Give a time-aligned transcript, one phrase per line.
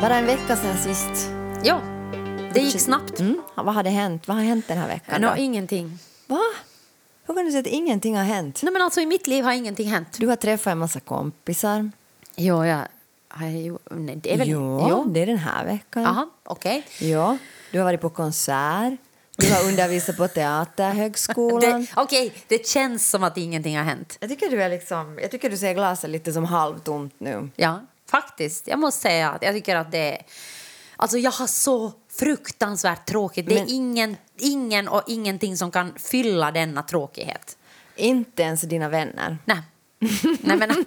[0.00, 1.30] Bara en vecka sedan sist.
[1.62, 1.80] Ja,
[2.54, 3.20] det gick snabbt.
[3.20, 3.42] Mm.
[3.54, 4.28] Vad hade hänt?
[4.28, 5.20] Vad har hänt den här veckan?
[5.20, 5.36] Nå, då?
[5.36, 5.98] ingenting.
[6.26, 6.40] Va?
[7.26, 8.60] Hur kan du säga att ingenting har hänt?
[8.62, 10.16] Nej, men alltså, I mitt liv har ingenting hänt.
[10.18, 11.90] Du har träffat en massa kompisar.
[12.36, 12.80] Jo, jag
[13.28, 13.78] har ju...
[13.90, 14.48] Nej, det är väl...
[14.48, 15.04] Jo, jo.
[15.04, 16.02] det är den här veckan.
[16.02, 16.86] Jaha, okej.
[17.00, 17.38] Ja,
[17.70, 18.94] du har varit på konsert.
[19.36, 21.86] Du har undervisat på Teaterhögskolan.
[21.96, 24.16] Okej, det känns som att ingenting har hänt.
[24.20, 27.50] Jag tycker du är liksom, jag tycker du ser glaset lite som halvtomt nu.
[27.56, 28.68] Ja, faktiskt.
[28.68, 30.22] Jag måste säga att jag tycker att det är...
[30.96, 33.46] Alltså jag har så fruktansvärt tråkigt.
[33.46, 37.56] Det är ingen, ingen och ingenting som kan fylla denna tråkighet.
[37.96, 39.38] Inte ens dina vänner.
[39.44, 39.62] Nej.
[40.40, 40.84] Nej, men,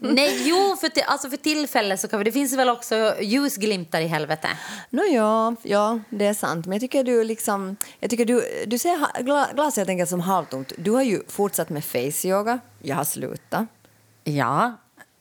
[0.00, 4.00] nej, jo, för, till, alltså för tillfället så kan vi, det finns väl också ljusglimtar
[4.00, 4.48] i helvete.
[4.90, 6.66] Nå ja, ja, det är sant.
[6.66, 10.20] Men jag tycker du liksom, jag tycker du, du ser gla- glaset helt enkelt som
[10.20, 10.72] halvtomt.
[10.78, 12.58] Du har ju fortsatt med face yoga.
[12.82, 13.64] Jag har slutat.
[14.24, 14.76] Ja,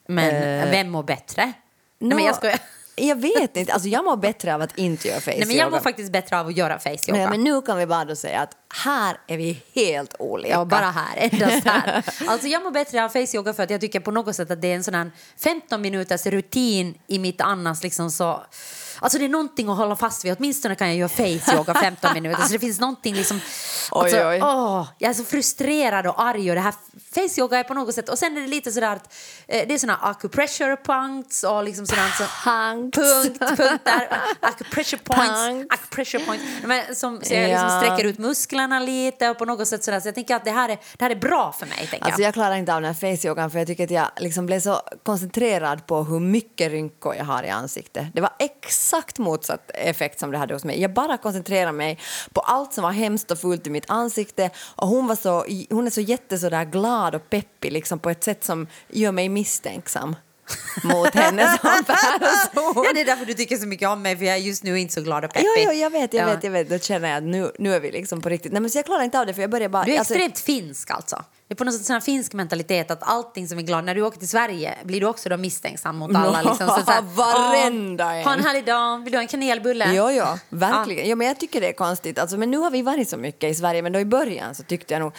[0.08, 0.32] men
[0.72, 1.54] vem mår bättre?
[2.00, 2.60] Nej, men jag skojar.
[2.96, 3.74] Jag vet inte.
[3.74, 6.40] Alltså jag mår bättre av att inte göra face Nej, men jag mår faktiskt bättre
[6.40, 7.20] av att göra face yoga.
[7.20, 8.52] Nej, men nu kan vi bara då säga att
[8.84, 10.54] här är vi helt olika.
[10.54, 11.18] Ja, bara här.
[11.18, 12.04] Endast här.
[12.28, 14.62] Alltså, jag mår bättre av face yoga för att jag tycker på något sätt att
[14.62, 18.44] det är en sån här 15 minuters rutin i mitt annars liksom så...
[19.00, 20.36] Alltså det är någonting att hålla fast vid.
[20.38, 22.42] Åtminstone kan jag göra face yoga 15 minuter.
[22.42, 23.40] Så det finns någonting liksom...
[23.92, 24.40] Oj, alltså, oj.
[24.42, 26.74] Åh, jag är så frustrerad och arg och det här
[27.16, 28.10] face yoga är på något sätt...
[28.10, 29.14] Och sen är det lite sådär att
[29.48, 32.98] eh, det är såna acupressure punkts och liksom sådant så, Punkts.
[33.00, 35.76] punkt, punkter, acupressure points, Punkts.
[35.76, 36.44] acupressure points.
[36.64, 40.00] Men som, så jag liksom sträcker ut musklerna lite och på något sätt sådär.
[40.00, 41.78] Så jag tänker att det här är, det här är bra för mig.
[41.78, 42.28] Tänker Alltså jag.
[42.28, 44.82] jag klarar inte av den här face-yogan för jag tycker att jag liksom blev så
[45.04, 48.08] koncentrerad på hur mycket rynkor jag har i ansiktet.
[48.14, 50.82] Det var exakt motsatt effekt som det hade hos mig.
[50.82, 52.00] Jag bara koncentrerade mig
[52.34, 55.86] på allt som var hemskt och fult i mitt ansikte och hon, var så, hon
[55.88, 56.66] är så jätte så där
[57.06, 60.16] glad och peppig liksom på ett sätt som gör mig misstänksam
[60.84, 62.20] mot henne som person.
[62.86, 64.80] Ja, det är därför du tycker så mycket om mig, för jag är just nu
[64.80, 65.48] inte så glad och peppig.
[65.58, 66.34] Jo, jo, jag vet, jag Ja.
[66.36, 66.70] vet, jag vet.
[66.70, 68.52] Då känner jag att nu, nu är vi liksom på riktigt.
[68.52, 69.84] Nej, men så jag klarar inte av det för jag börjar bara...
[69.84, 71.24] Du är alltså- extremt finsk alltså.
[71.48, 74.02] Det är på något sätt sån finsk mentalitet att allting som är glad, när du
[74.02, 76.42] åker till Sverige blir du också då misstänksam mot alla.
[76.42, 76.68] Liksom.
[76.68, 79.94] Så, så här, Varenda "Åh, en." Ha en härlig dag, vill du ha en kanelbulle?
[79.94, 81.10] Ja, ja, verkligen.
[81.10, 81.16] Ja.
[81.16, 82.20] men jag tycker det är konstigt.
[82.20, 84.64] Alltså, men nu har vi varit så mycket i Sverige, men då i början så
[84.64, 85.14] tyckte jag nog...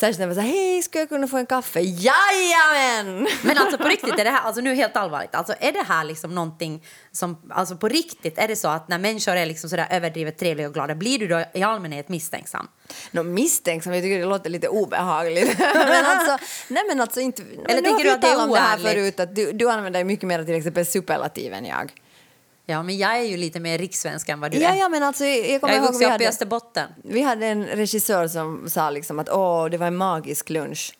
[0.00, 1.80] Särskilt när så här, hej, ska jag kunna få en kaffe?
[1.80, 3.28] Jajamän!
[3.42, 6.04] Men alltså på riktigt, är det här, alltså nu helt allvarligt, alltså är det här
[6.04, 9.86] liksom någonting som, alltså på riktigt, är det så att när människor är liksom sådär
[9.90, 12.68] överdrivet trevliga och glada, blir du då i allmänhet misstänksam?
[13.10, 15.58] Nå, misstänksam, jag tycker det låter lite obehagligt.
[15.74, 17.42] men alltså, nej men alltså inte...
[17.42, 19.70] men Eller har tänker du att det är om det här förut, att du, du
[19.70, 21.92] använder mycket mer till exempel superlativ än jag.
[22.70, 24.76] Ja, men jag är ju lite mer rikssvensk än vad du Ja, är.
[24.78, 26.88] ja, men alltså, jag jag kommer är ihåg vi upp i hade, Österbotten.
[27.04, 30.94] vi hade en regissör som sa liksom att åh, det var en magisk lunch.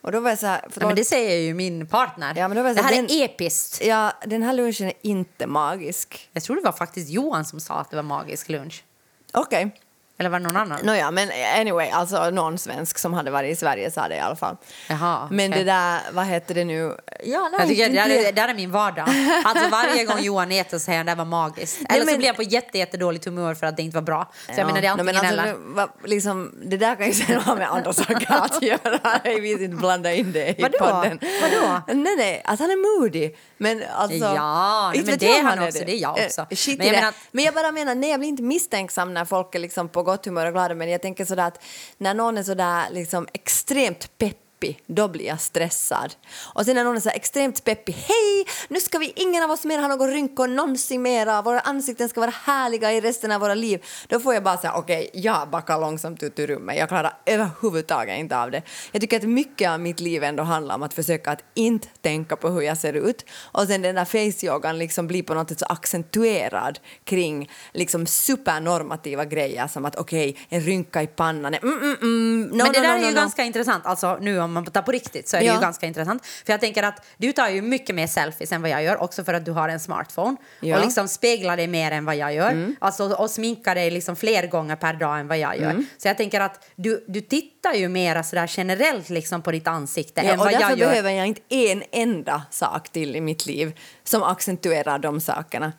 [0.00, 2.34] Och då var jag så här, Ja, förlåt, men det säger ju min partner.
[2.36, 3.84] Ja, men då var jag det så här här, är episkt.
[3.84, 6.28] ja, den här lunchen är inte magisk.
[6.32, 8.84] Jag tror det var faktiskt Johan som sa att det var magisk lunch.
[9.32, 9.74] Okej.
[10.22, 10.78] Eller var det någon annan?
[10.82, 11.28] Nåja, men
[11.60, 14.56] anyway, alltså någon svensk som hade varit i Sverige sa det i alla fall.
[14.88, 16.96] Jaha, Men det där, vad heter det nu?
[17.24, 18.20] Ja, nej, Jag tycker inte det, där, det.
[18.28, 19.08] är- det där är min vardag.
[19.44, 21.78] Alltså varje gång Johan äter så säger han det var magiskt.
[21.88, 24.32] Eller så men- blir jag på jätte, jättedåligt humör för att det inte var bra.
[24.46, 25.74] Så jag menar det är antingen men alltså, eller.
[25.74, 29.00] va, liksom, det där kan ju sen ha med andra saker att göra.
[29.24, 30.78] Jag vill inte blanda in det i Vadå?
[30.78, 31.18] podden.
[31.42, 31.80] Vadå?
[31.86, 33.30] Nej, nej, att han är moody.
[33.62, 36.40] Men alltså, Ja, nej, men det är han också, det är jag också.
[36.50, 39.24] Eh, shit Men jag menar- men jag bara menar, nej, jag blir inte misstänksam när
[39.24, 40.74] folk är liksom på gott humör och glada.
[40.74, 41.62] Men jag tänker sådär att
[41.98, 44.18] när någon är sådär liksom extremt
[44.62, 46.14] peppig, då blir jag stressad.
[46.54, 49.64] Och sen när någon är så extremt peppig, hej, nu ska vi ingen av oss
[49.64, 53.54] mer ha någon rynkor någonsin mera, våra ansikten ska vara härliga i resten av våra
[53.54, 53.84] liv.
[54.08, 58.18] Då får jag bara säga, okej, jag backar långsamt ut ur rummet, jag klarar överhuvudtaget
[58.18, 58.62] inte av det.
[58.92, 62.36] Jag tycker att mycket av mitt liv ändå handlar om att försöka att inte tänka
[62.36, 63.24] på hur jag ser ut.
[63.52, 69.24] Och sen den där face-yogan liksom blir på något sätt så accentuerad kring liksom supernormativa
[69.24, 72.86] grejer som att okej, en rynka i pannan, mm, mm, mm, no, Men det no,
[72.86, 73.86] där no, är ju ganska intressant.
[73.86, 75.54] Alltså nu om man tar på riktigt så är det Ja.
[75.54, 76.26] ju ganska intressant.
[76.26, 79.02] För jag tänker att du tar ju mycket mer selfies än vad jag gör.
[79.02, 80.36] Också för att du har en smartphone.
[80.60, 80.66] Ja.
[80.66, 80.78] Mm.
[80.78, 82.74] Och liksom speglar dig mer än vad jag gör.
[82.80, 85.70] Alltså och sminkar dig liksom fler gånger per dag än vad jag gör.
[85.70, 85.86] Mm.
[85.98, 90.20] Så jag tänker att du, du tittar ju mer sådär generellt liksom på ditt ansikte
[90.24, 90.88] Ja, än och vad därför jag gör.
[90.88, 95.72] behöver jag inte en enda sak till i mitt liv som accentuerar de sakerna.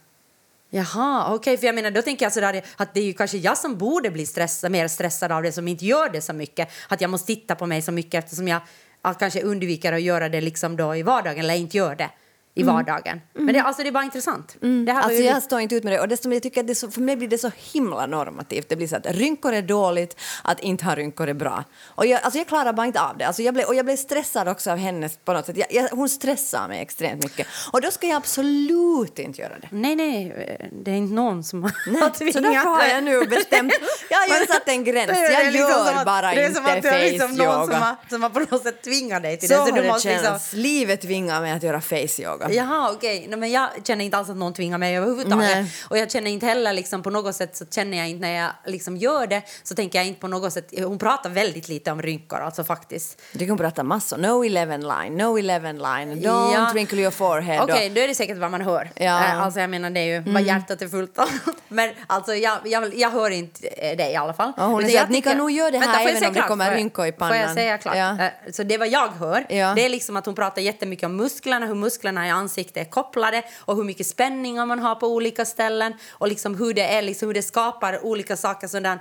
[0.75, 3.57] Jaha, okej, för jag menar då tänker jag sådär att det är ju kanske jag
[3.57, 6.69] som borde bli stressad, mer stressad av det som inte gör det så mycket.
[6.87, 8.61] Att jag måste titta på mig så mycket eftersom jag
[9.01, 12.09] att kanske undviker att göra det liksom då i vardagen eller inte gör det
[12.55, 13.21] i vardagen.
[13.33, 14.55] Men det, alltså, det är bara intressant.
[14.85, 15.99] Det här Alltså ju jag står inte ut med det.
[15.99, 18.69] Och desto, jag tycker det så, för mig blir det så himla normativt.
[18.69, 21.63] Det blir så att rynkor är dåligt, att inte ha rynkor är bra.
[21.85, 23.25] Och jag, alltså jag klarar bara inte av det.
[23.27, 25.57] Alltså jag blev, och jag blev stressad också av henne på något sätt.
[25.57, 27.47] Jag, jag, hon stressar mig extremt mycket.
[27.71, 29.67] Och då ska jag absolut inte göra det.
[29.71, 33.73] Nej, nej, det är inte någon som har Nej, så därför har jag nu bestämt.
[34.09, 35.09] Jag har ju satt en gräns.
[35.11, 37.69] Jag liksom gör att- bara det är inte som att det är liksom någon som
[37.69, 37.77] face-yoga.
[37.77, 39.59] har, som har på något sätt tvingat dig till Så det.
[39.61, 40.39] har du det måste liksom-.
[40.53, 42.42] Livet tvingar mig att göra face-yoga.
[42.51, 43.25] Jaha, okej.
[43.29, 45.37] Nej, men jag känner inte alls att någon tvingar mig överhuvudtaget.
[45.55, 45.71] Nej.
[45.89, 48.51] Och jag känner inte heller liksom, på något sätt så känner jag inte när jag
[48.65, 50.73] liksom gör det så tänker jag inte på något sätt.
[50.77, 53.21] Hon pratar väldigt lite om rynkor, alltså faktiskt.
[53.31, 54.17] Du kan prata massor.
[54.17, 56.69] No 11 line, no 11 line, don't Ja.
[56.73, 57.63] wrinkle your forehead.
[57.63, 58.89] Okej, då är det säkert vad man hör.
[58.95, 59.03] Ja.
[59.23, 59.37] Mm.
[59.37, 61.29] Eh, Alltså jag menar det är ju vad hjärtat är fullt av.
[61.67, 64.51] Men alltså jag, jag, jag hör inte eh, det i alla fall.
[64.57, 66.75] Ja, hon säger att ni kan nog göra det här Vänta, även om det kommer
[66.75, 67.55] rynkor i Får jag pannan?
[67.55, 67.95] säga klart?
[67.97, 68.17] Ja.
[68.23, 69.45] Eh, Så det är vad jag hör.
[69.49, 69.73] Ja.
[69.75, 73.43] Det är liksom att hon pratar jättemycket om musklerna, hur musklerna i ansiktet är kopplade
[73.59, 77.27] och hur mycket spänningar man har på olika ställen och liksom hur det är, liksom
[77.27, 78.99] hur det skapar olika saker sådär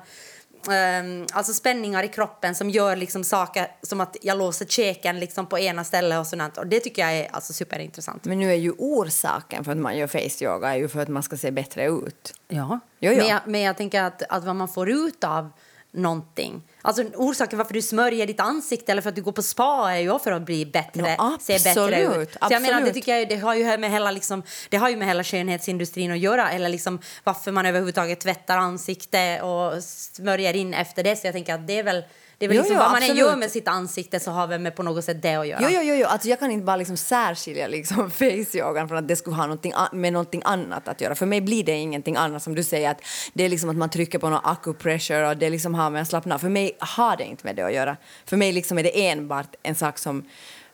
[0.66, 5.46] Um, alltså spänningar i kroppen som gör liksom saker som att jag låser käken liksom
[5.46, 6.58] på ena stället och sådant.
[6.58, 8.24] Och det tycker jag är alltså superintressant.
[8.24, 11.22] Men nu är ju orsaken för att man gör face-yoga är ju för att man
[11.22, 12.34] ska se bättre ut.
[12.48, 13.16] Ja, Jo, jo.
[13.16, 15.50] Men, jag, men jag tänker att, att vad man får ut av
[15.92, 16.62] någonting.
[16.82, 19.98] Alltså orsaken varför du smörjer ditt ansikte eller för att du går på spa är
[19.98, 22.32] ju för att bli bättre, Ja, se bättre ut.
[22.32, 24.96] Så jag menar, det tycker jag det har ju med hela liksom, det har ju
[24.96, 30.74] med hela skönhetsindustrin att göra eller liksom varför man överhuvudtaget tvättar ansikte och smörjer in
[30.74, 31.16] efter det.
[31.16, 32.04] Så jag tänker att det är väl
[32.42, 34.46] det är väl Jo, liksom jo, vad man än gör med sitt ansikte så har
[34.46, 35.60] väl med på något sätt det att göra.
[35.62, 36.06] Jo, jo, jo, jo.
[36.06, 39.72] Alltså jag kan inte bara liksom särskilja liksom face-yogan från att det skulle ha någonting
[39.92, 41.14] med någonting annat att göra.
[41.14, 43.00] För mig blir det ingenting annat som du säger att
[43.32, 46.08] det är liksom att man trycker på någon acupressure och det liksom har med att
[46.08, 46.38] slappna.
[46.38, 47.96] För mig har det inte med det att göra.
[48.24, 50.24] För mig liksom är det enbart en sak som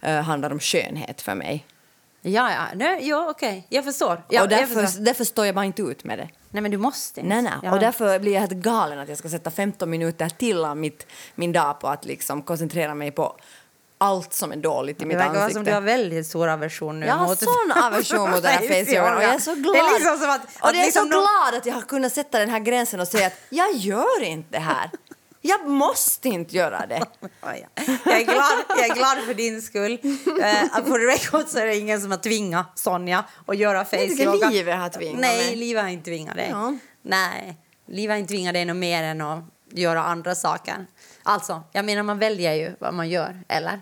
[0.01, 1.67] eh, handlar om skönhet för mig.
[2.23, 4.23] Ja, ja, nej, ja okej, jag förstår.
[4.29, 5.05] Ja, och jag därför, förstår.
[5.05, 6.29] därför står jag bara inte ut med det.
[6.51, 7.29] Nej, men du måste inte.
[7.29, 7.53] Nej, nej.
[7.63, 7.73] Ja.
[7.73, 11.07] Och därför blir jag helt galen att jag ska sätta 15 minuter till av mitt,
[11.35, 13.37] min dag på att liksom koncentrera mig på
[13.99, 15.59] allt som är dåligt i Det mitt verkar vara ansikte.
[15.59, 17.39] som du har väldigt stor aversion nu Jag har mot...
[17.39, 19.75] sån aversion mot den här face-yogan och jag är så glad.
[19.75, 20.41] Det är liksom som att...
[20.45, 23.01] och att jag är liksom så glad att jag har kunnat sätta den här gränsen
[23.01, 24.91] och säga att jag gör inte det här.
[25.49, 27.03] Jag måste inte göra det.
[28.05, 29.99] Jag är, glad, jag är glad för din skull.
[30.03, 34.09] Uh, på record så är det ingen som har tvingat Sonja att göra face Jag
[34.09, 34.51] tycker yoga.
[34.51, 35.57] livet har tvingat Nej, mig.
[35.57, 36.49] livet har inte tvingat dig.
[36.51, 36.77] Ja.
[37.03, 37.57] Nej,
[37.87, 40.87] livet har inte tvingat dig något mer än att göra andra saker.
[41.23, 43.81] Alltså, jag menar man väljer ju vad man gör, eller?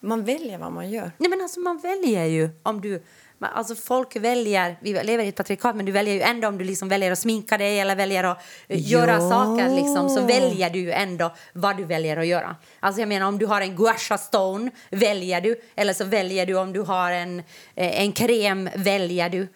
[0.00, 1.12] Man väljer vad man gör.
[1.18, 3.02] Nej men alltså man väljer ju om du...
[3.38, 6.58] man- Alltså folk väljer, vi lever i ett patriarkat men du väljer ju ändå om
[6.58, 8.38] du liksom väljer att sminka dig eller väljer att
[8.68, 9.30] eh, göra Ja.
[9.30, 12.56] saker liksom så väljer du ju ändå vad du väljer att göra.
[12.80, 16.54] Alltså jag menar om du har en guasha stone väljer du eller så väljer du
[16.58, 17.38] om du har en,
[17.74, 19.48] eh, en kräm väljer du.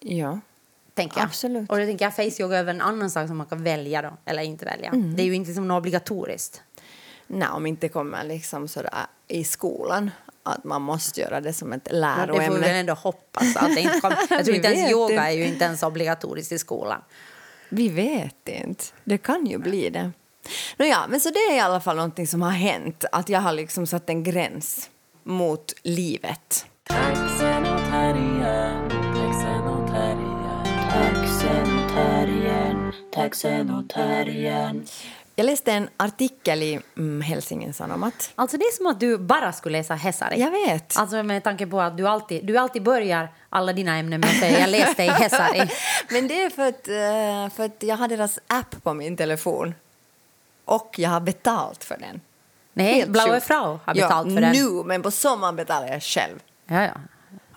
[0.00, 0.40] Ja.
[0.94, 1.24] Tänker jag.
[1.26, 1.70] Absolut.
[1.70, 4.10] Och då tänker jag face yoga är en annan sak som man kan välja då
[4.24, 4.88] eller inte välja.
[4.88, 5.16] Mm.
[5.16, 6.62] Det är ju inte som något obligatoriskt.
[7.26, 8.92] Nej, om inte kommer liksom sådär
[9.28, 10.10] i skolan
[10.42, 12.78] att man måste göra det som ett Ja, det får vi väl läroämne.
[12.78, 14.18] ändå hoppas att det inte kommer.
[14.30, 15.24] Jag tror inte ens yoga inte.
[15.26, 17.00] är ju inte ens obligatoriskt i skolan.
[17.68, 18.84] Vi vet inte.
[19.04, 20.12] Det kan ju bli det.
[20.76, 23.04] Nåja, men så det är i alla fall någonting som har hänt.
[23.12, 24.90] Att jag har liksom satt en gräns
[25.24, 26.66] mot livet.
[35.34, 38.30] Jag läste en artikel i mm, Helsingin Sanomat.
[38.34, 40.40] Alltså det är som att du bara skulle läsa Hesari.
[40.40, 40.96] Jag vet.
[40.96, 44.36] Alltså med tanke på att du alltid, du alltid börjar alla dina ämnen med att
[44.36, 45.70] säga jag läste i Hesari.
[46.10, 49.74] Men det är för att, eh, för att jag har deras app på min telefon.
[50.64, 52.20] Och jag har betalt för den.
[52.72, 53.40] Nej, Helt Blaue.
[53.40, 54.52] Frau har betalt ja, för den.
[54.52, 56.38] nu, men på sommaren betalar jag själv.
[56.66, 56.94] Ja, ja.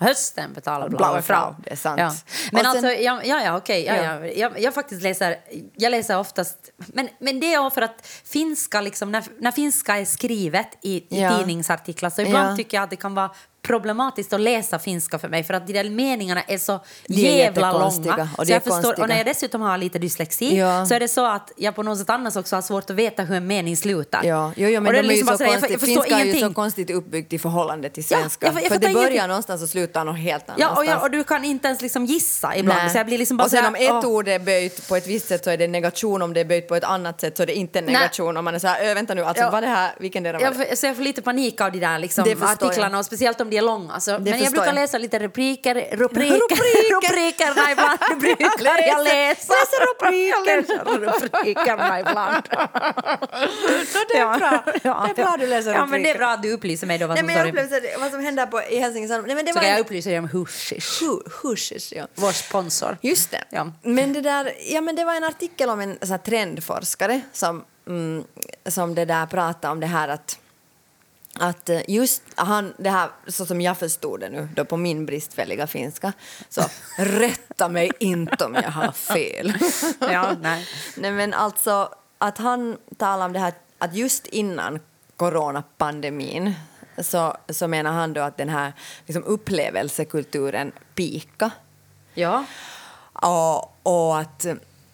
[0.06, 2.00] Hösten betalar Blaue Frau, det är sant.
[2.00, 2.14] Ja.
[2.52, 3.86] Men sen- alltså, ja, ja, okej.
[3.86, 4.04] Ja, Ja.
[4.04, 4.26] ja.
[4.28, 5.38] Jag, jag faktiskt läser,
[5.76, 10.06] jag läser oftast, men, men det är för att finska, liksom, när, när finska är
[10.06, 13.30] skrivet i, i tidningsartiklar så ibland tycker jag att det kan vara
[13.68, 17.72] problematiskt att läsa finska för mig för att de där meningarna är så är jävla
[17.72, 18.30] långa.
[18.38, 20.86] och så jag förstår, och när jag dessutom har lite dyslexi Ja.
[20.86, 23.24] så är det så att jag på något sätt annars också har svårt att veta
[23.24, 24.24] hur en mening slutar.
[24.24, 26.16] Ja, jo, jo, men Och det de är liksom så jag, konstigt, jag förstår finska
[26.16, 26.54] är ju så ingenting.
[26.54, 28.46] konstigt uppbyggt i förhållande till Ja, svenska.
[28.46, 29.28] jag- jag för det börjar ingenting.
[29.28, 30.78] någonstans och slutar något helt Ja, annanstans.
[30.80, 32.80] och, jag, och du kan inte ens liksom gissa ibland.
[32.82, 32.90] Nej.
[32.90, 34.12] Så jag blir liksom bara och sen så om här, ett åh.
[34.12, 36.68] ord är böjt på ett visst sätt så är det negation, om det är böjt
[36.68, 38.38] på ett annat sätt så är det inte negation.
[38.38, 39.50] Om man är så här, "Ö, vänta nu, alltså Ja.
[39.52, 40.66] vad det här, vilken del var Jag, det?
[40.70, 43.50] får- så jag får lite panik av de där liksom, Det artiklarna och speciellt om
[43.50, 43.90] de väldigt lång.
[43.90, 44.12] Alltså.
[44.20, 44.76] Men jag brukar jag.
[44.76, 47.10] läsa lite rubriker, rubriker, Rubriker.
[47.10, 49.54] rubrikerna ibland brukar jag läsa.
[49.54, 50.76] läser rubriker.
[50.78, 52.44] Jag rubrikerna ibland.
[54.10, 54.64] det är bra.
[54.84, 56.18] Ja, Det är bra du läser Ja, men det är rubriker.
[56.18, 58.62] bra att du upplyser mig då vad Nej, som men jag vad som händer på,
[58.62, 61.22] i Helsingin Nej, men det Så var kan jag en- upplysa dig om Hushish, Hu-
[61.44, 62.08] Hushish, ja.
[62.16, 62.98] vår sponsor.
[63.02, 63.44] Just det.
[63.50, 63.72] Ja.
[63.82, 67.64] Men, det där, ja, men det var en artikel om en så här, trendforskare som,
[67.88, 68.24] mm,
[68.68, 70.40] som det där pratade om det här att
[71.40, 75.06] att eh, just han, det här, så som jag förstod det nu då på min
[75.06, 76.14] bristfälliga finska,
[76.50, 76.62] så
[76.98, 79.54] rätta mig inte om jag har fel.
[80.00, 80.68] Ja, nej.
[80.98, 84.80] nej men alltså att han talar om det här att just innan
[85.16, 86.54] coronapandemin
[86.98, 88.74] så, så menar han då att den här
[89.06, 91.52] liksom, upplevelsekulturen pika
[92.14, 92.46] Ja.
[93.14, 94.46] och, och, att,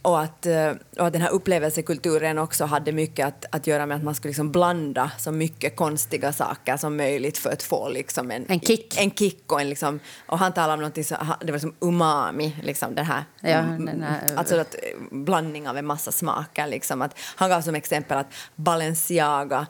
[0.01, 3.97] och, att, eh, och att den här upplevelsekulturen också hade mycket att, att göra med
[3.97, 8.31] att man skulle liksom blanda så mycket konstiga saker som möjligt för att få liksom
[8.31, 8.97] en, En kick.
[9.01, 12.55] En kick och, en liksom, och han talade om någonting han- det var som umami,
[12.63, 14.79] liksom den här, Ja, den här- alltså att, eh,
[15.11, 16.67] blandning av en massa smaker.
[16.67, 19.67] Liksom, att, han gav som exempel att Balenciaga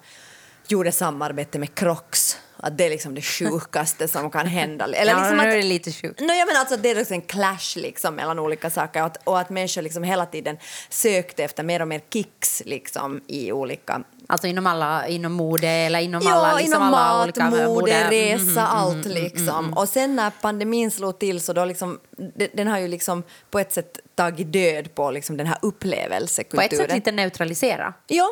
[0.67, 2.37] gjorde samarbete med Crocs.
[2.63, 4.85] Att det är liksom det sjukaste som kan hända.
[4.85, 6.19] Eller ja, liksom nu att, är det lite sjukt.
[6.19, 9.05] No, jag menar alltså att det är liksom en clash liksom mellan olika saker och
[9.05, 10.57] att, och att människor liksom hela tiden
[10.89, 14.01] sökte efter mer och mer kicks liksom i olika...
[14.27, 17.67] Alltså inom alla, inom mode eller inom Ja, alla, liksom inom alla mat, olika mode,
[17.67, 18.09] mode.
[18.09, 19.73] resa, Mhm, allt liksom.
[19.77, 21.99] Och sen när pandemin slog till så då liksom,
[22.35, 25.67] de- den har ju liksom på ett sätt tagit död på liksom den här På
[25.67, 26.65] upplevelsekulturen.
[26.71, 27.93] ett sätt lite neutralisera.
[28.07, 28.27] Ja,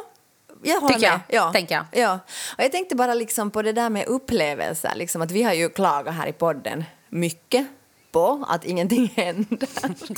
[0.64, 1.20] jag håller Tycker med.
[1.28, 1.52] jag, Ja.
[1.54, 1.86] tänker jag.
[1.92, 2.20] Ja.
[2.58, 4.92] Och jag tänkte bara liksom på det där med upplevelser.
[4.96, 7.68] Liksom att vi har ju klagat här i podden mycket
[8.12, 9.68] på att ingenting händer.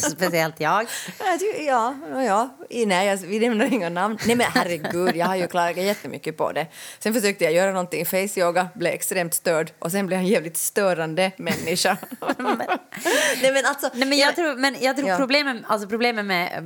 [0.09, 0.85] Speciellt jag.
[1.59, 1.95] Ja,
[2.25, 2.49] ja,
[2.85, 4.17] Nej, jag, vi nämner inga namn.
[4.27, 6.67] Nej men herregud, jag har ju klagat jättemycket på det.
[6.99, 10.57] Sen försökte jag göra någonting face-yoga, blev extremt störd och sen blev jag en jävligt
[10.57, 11.97] störande människa.
[13.41, 13.89] Nej men alltså...
[13.93, 15.17] Nej, men jag tror, men jag tror Ja.
[15.17, 16.63] problemet, alltså problemet med,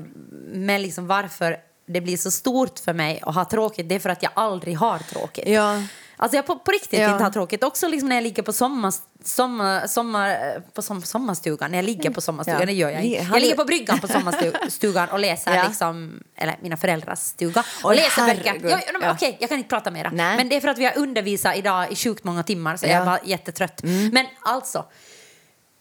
[0.54, 4.10] med liksom varför det blir så stort för mig att ha tråkigt, det är för
[4.10, 5.48] att jag aldrig har tråkigt.
[5.48, 5.82] Ja.
[6.18, 7.12] Alltså jag på, på riktigt Ja.
[7.12, 7.64] inte har tråkigt.
[7.64, 11.72] Också liksom när jag ligger på, sommar, sommar, sommar, på som, sommarstugan.
[11.72, 12.66] När jag ligger på sommarstugan, Ja.
[12.66, 13.28] det gör jag inte.
[13.32, 15.64] Jag ligger på bryggan på sommarstugan och läser, Ja.
[15.68, 18.44] liksom, eller mina föräldrars stuga, och Oj, läser böcker.
[18.46, 18.72] herregud.
[19.02, 19.12] Ja.
[19.12, 20.10] Okej, jag kan inte prata mera.
[20.14, 20.38] Nej.
[20.38, 22.94] Men det är för att vi har undervisat idag i sjukt många timmar så jag
[22.94, 23.02] Ja.
[23.02, 23.82] är bara jättetrött.
[24.12, 24.86] Men alltså,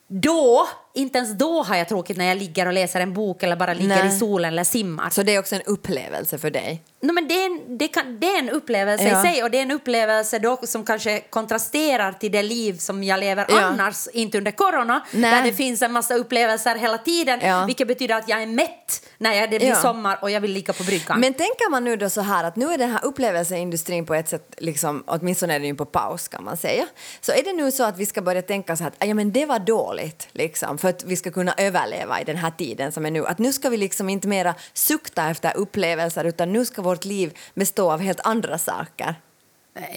[0.08, 3.56] då, inte ens då har jag tråkigt när jag ligger och läser en bok eller
[3.56, 4.14] bara ligger Nej.
[4.16, 5.10] i solen eller simmar.
[5.10, 6.82] Så det är också en upplevelse för dig?
[7.00, 9.20] No, men det, är en, det, kan, det är en upplevelse Ja.
[9.20, 13.04] i sig och det är en upplevelse då som kanske kontrasterar till det liv som
[13.04, 13.60] jag lever Ja.
[13.60, 15.30] annars, inte under corona, Nej.
[15.30, 17.64] där det finns en massa upplevelser hela tiden, Ja.
[17.66, 20.82] vilket betyder att jag är mätt när det blir sommar och jag vill ligga på
[20.82, 21.20] bryggan.
[21.20, 24.28] Men tänker man nu då så här att nu är den här upplevelseindustrin på ett
[24.28, 26.86] sätt, liksom, åtminstone är den ju på paus kan man säga.
[27.20, 29.32] Så är det nu så att vi ska börja tänka så här att ja, men
[29.32, 33.06] det var dåligt liksom, för att vi ska kunna överleva i den här tiden som
[33.06, 33.26] är nu.
[33.26, 37.38] Att nu ska vi liksom inte mera sukta efter upplevelser utan nu ska vårt liv
[37.54, 39.14] bestå av helt andra saker.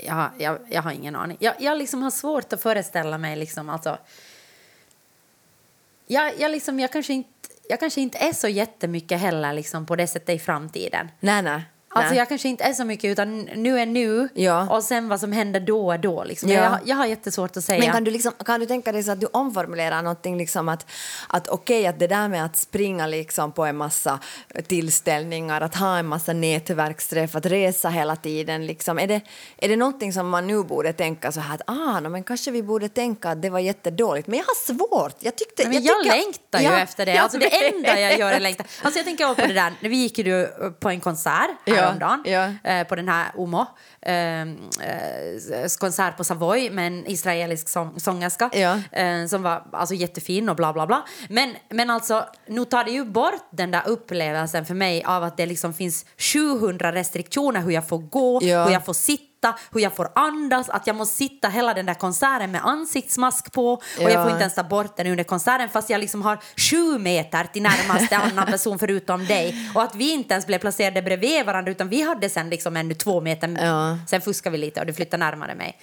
[0.03, 1.37] Jag, jag, jag har ingen aning.
[1.39, 3.35] Jag, jag liksom har svårt att föreställa mig...
[3.35, 3.97] Liksom, alltså,
[6.07, 9.95] jag, jag, liksom, jag, kanske inte, jag kanske inte är så jättemycket heller liksom, på
[9.95, 11.07] det sättet i framtiden.
[11.19, 11.61] Nej, nej.
[11.89, 14.67] Alltså jag kanske inte är så mycket utan nu är nu Ja.
[14.75, 16.23] och sen vad som händer då är då.
[16.23, 16.49] Liksom.
[16.49, 16.55] Ja.
[16.63, 17.79] Jag, jag har jättesvårt att säga.
[17.79, 20.85] Men kan du, liksom, kan du tänka dig så att du omformulerar någonting liksom att,
[21.27, 24.19] att okej att det där med att springa liksom på en massa
[24.67, 29.21] tillställningar, att ha en massa nätverksträff, att resa hela tiden, liksom, är, det,
[29.57, 32.51] är det någonting som man nu borde tänka så här att ah, no, men kanske
[32.51, 35.15] vi borde tänka att det var jättedåligt, men jag har svårt.
[35.19, 35.63] Jag tyckte...
[35.63, 37.11] Men jag, tycker- längtar ju Ja, efter det.
[37.13, 37.73] jag Alltså det vet.
[37.73, 38.63] enda jag gör är längta.
[38.81, 40.47] Alltså jag tänker på det där, vi gick ju
[40.79, 42.71] på en konsert Ja, häromdagen ja.
[42.71, 43.65] eh, på den här Omo.
[44.01, 44.47] Eh, eh,
[45.79, 48.79] konsert på Savoy med en israelisk sång, sångerska Ja.
[48.91, 51.03] eh, som var alltså, jättefin och bla bla bla.
[51.29, 55.37] Men, men alltså, nu tar det ju bort den där upplevelsen för mig av att
[55.37, 58.65] det liksom finns 700 restriktioner hur jag får gå, Ja.
[58.65, 59.23] hur jag får sitta
[59.71, 63.71] hur jag får andas, att jag måste sitta hela den där konserten med ansiktsmask på
[63.73, 64.09] och Ja.
[64.09, 67.43] jag får inte ens ta bort den under konserten fast jag liksom har sju meter
[67.43, 71.71] till närmaste annan person förutom dig och att vi inte ens blev placerade bredvid varandra
[71.71, 73.97] utan vi hade sen liksom ännu två meter Ja.
[74.09, 75.77] sen fuskade vi lite och du flyttade närmare mig.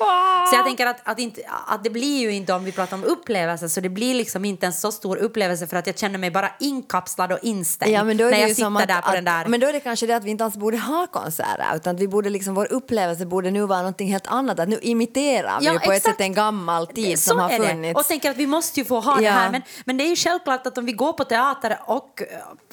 [0.51, 3.05] Så jag tänker att, att, inte, att det blir ju inte om vi pratar om
[3.05, 6.31] upplevelser så det blir liksom inte en så stor upplevelse för att jag känner mig
[6.31, 9.13] bara inkapslad och instängd Ja, men då är när jag sitter som att, där på
[9.15, 11.77] den där Men då är det kanske det att vi inte alls borde ha konserter
[11.77, 14.61] utan att vi borde liksom, vår upplevelse borde borde nu vara någonting helt annat.
[14.61, 16.05] Att nu imiterar vi Ja, på ett exakt.
[16.17, 17.69] sätt en gammal tid Så som har är det.
[17.69, 18.01] funnits.
[18.01, 19.33] Och tänker att vi måste ju få ha det Ja.
[19.33, 19.51] här.
[19.51, 22.23] Men, men det är ju självklart att om vi går på teater och...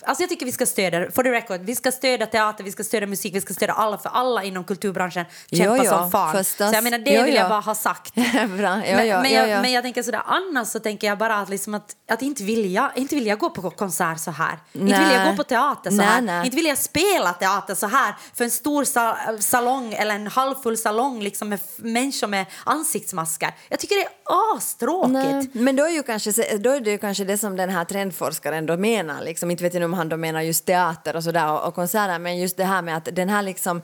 [0.03, 2.83] Alltså jag tycker vi ska stödja, for the record, vi ska stödja teater, vi ska
[2.83, 6.31] stödja musik, vi ska stödja alla, för alla inom kulturbranschen kämpar Jo, jo, som fan.
[6.31, 6.69] förstås.
[6.69, 7.39] Så jag menar, det Jo, vill jo.
[7.39, 8.13] jag bara ha sagt.
[8.57, 8.81] Bra.
[8.85, 9.61] Ja, men, ja, men, ja, jag, ja.
[9.61, 12.71] men jag tänker sådär, annars så tänker jag bara att, liksom att, att inte, vill
[12.73, 14.59] jag, inte vill jag gå på konsert så här.
[14.73, 15.31] Inte vill jag Nej.
[15.31, 16.21] gå på teater så Nej, här.
[16.21, 16.45] nej.
[16.45, 20.27] Inte vill jag spela teater så här för en stor sa salong eller en
[20.61, 23.53] halvfull salong liksom med människor med ansiktsmasker.
[23.69, 25.13] Jag tycker det är astråkigt.
[25.13, 27.85] Nej, men då är, ju kanske, då är det ju kanske det som den här
[27.85, 29.23] trendforskaren då menar.
[29.23, 29.51] Liksom.
[29.51, 32.39] Inte vet jag om han då menar just teater och, sådär, och, och konserter men
[32.39, 33.81] just det här med att den här liksom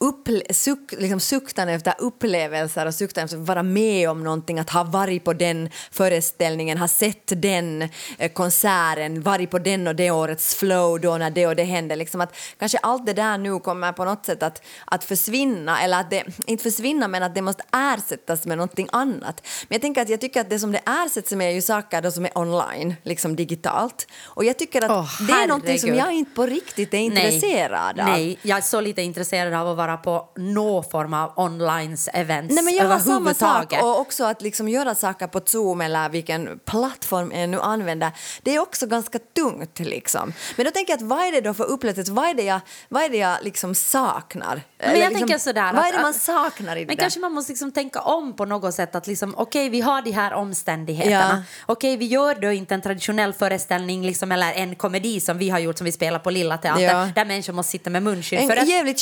[0.00, 4.70] upple- suk, liksom suktan efter upplevelser och suktan efter att vara med om någonting, att
[4.70, 7.88] ha varit på den föreställningen, ha sett den
[8.18, 11.96] eh, konserten, varit på den och det årets flow då när det och det hände.
[11.96, 16.00] Liksom att kanske allt det där nu kommer på något sätt att, att försvinna, eller
[16.00, 19.46] att det, inte försvinna men att det måste ersättas med någonting annat.
[19.68, 22.02] Men jag tänker att jag tycker att det som det ersätts med är ju saker
[22.02, 24.06] då som är online, liksom digitalt.
[24.24, 28.00] Och jag tycker att Åh, det är någonting som jag inte på riktigt är intresserad
[28.00, 28.06] av.
[28.06, 32.64] Nej, jag är så lite intresserad av att vara på någon form av online-events Nej,
[32.64, 33.70] men jag har samma överhuvudtaget.
[33.70, 38.10] sak och också att liksom göra saker på Zoom eller vilken plattform jag nu använder.
[38.42, 40.32] Det är också ganska tungt liksom.
[40.56, 42.12] Men då tänker jag att vad är det då för upplevelse?
[42.12, 44.62] Vad är det jag, vad är det jag liksom saknar?
[44.78, 47.02] Men Eller jag liksom, tänker sådär Vad är det man saknar i det Men där?
[47.02, 50.10] kanske man måste liksom tänka om på något sätt att liksom, okej vi har de
[50.10, 51.42] här omständigheterna.
[51.66, 55.58] Okej vi gör då inte en traditionell föreställning liksom, eller en komedi som vi har
[55.58, 57.08] gjort som vi spelar på Lilla Teatern Ja.
[57.14, 58.38] där människor måste sitta med munskydd.
[58.38, 59.00] En för att, jävligt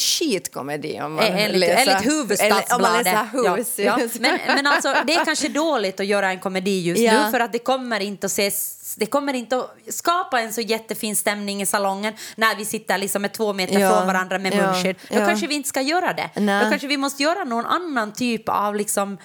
[0.77, 1.91] skitkomedi om man enligt, läser...
[1.91, 2.73] enligt huvudstadsbladet.
[2.73, 3.79] Om man läser hus.
[3.79, 4.09] Ja, ja.
[4.21, 7.25] Men, men alltså, det är kanske dåligt att göra en komedi just Ja.
[7.25, 10.61] nu för att det kommer inte att ses det kommer inte att skapa en så
[10.61, 14.55] jättefin stämning i salongen när vi sitter liksom med två meter Ja, från varandra med
[14.55, 14.97] ja, munskydd.
[15.09, 15.27] Då ja.
[15.27, 16.31] kanske vi inte ska göra det.
[16.41, 16.65] Nej.
[16.65, 19.19] Då kanske vi måste göra någon annan typ av liksom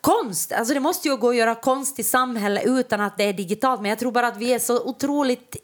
[0.00, 0.52] konst.
[0.52, 3.80] Alltså det måste ju gå att göra konst i samhället utan att det är digitalt.
[3.80, 5.56] Men jag tror bara att vi är så otroligt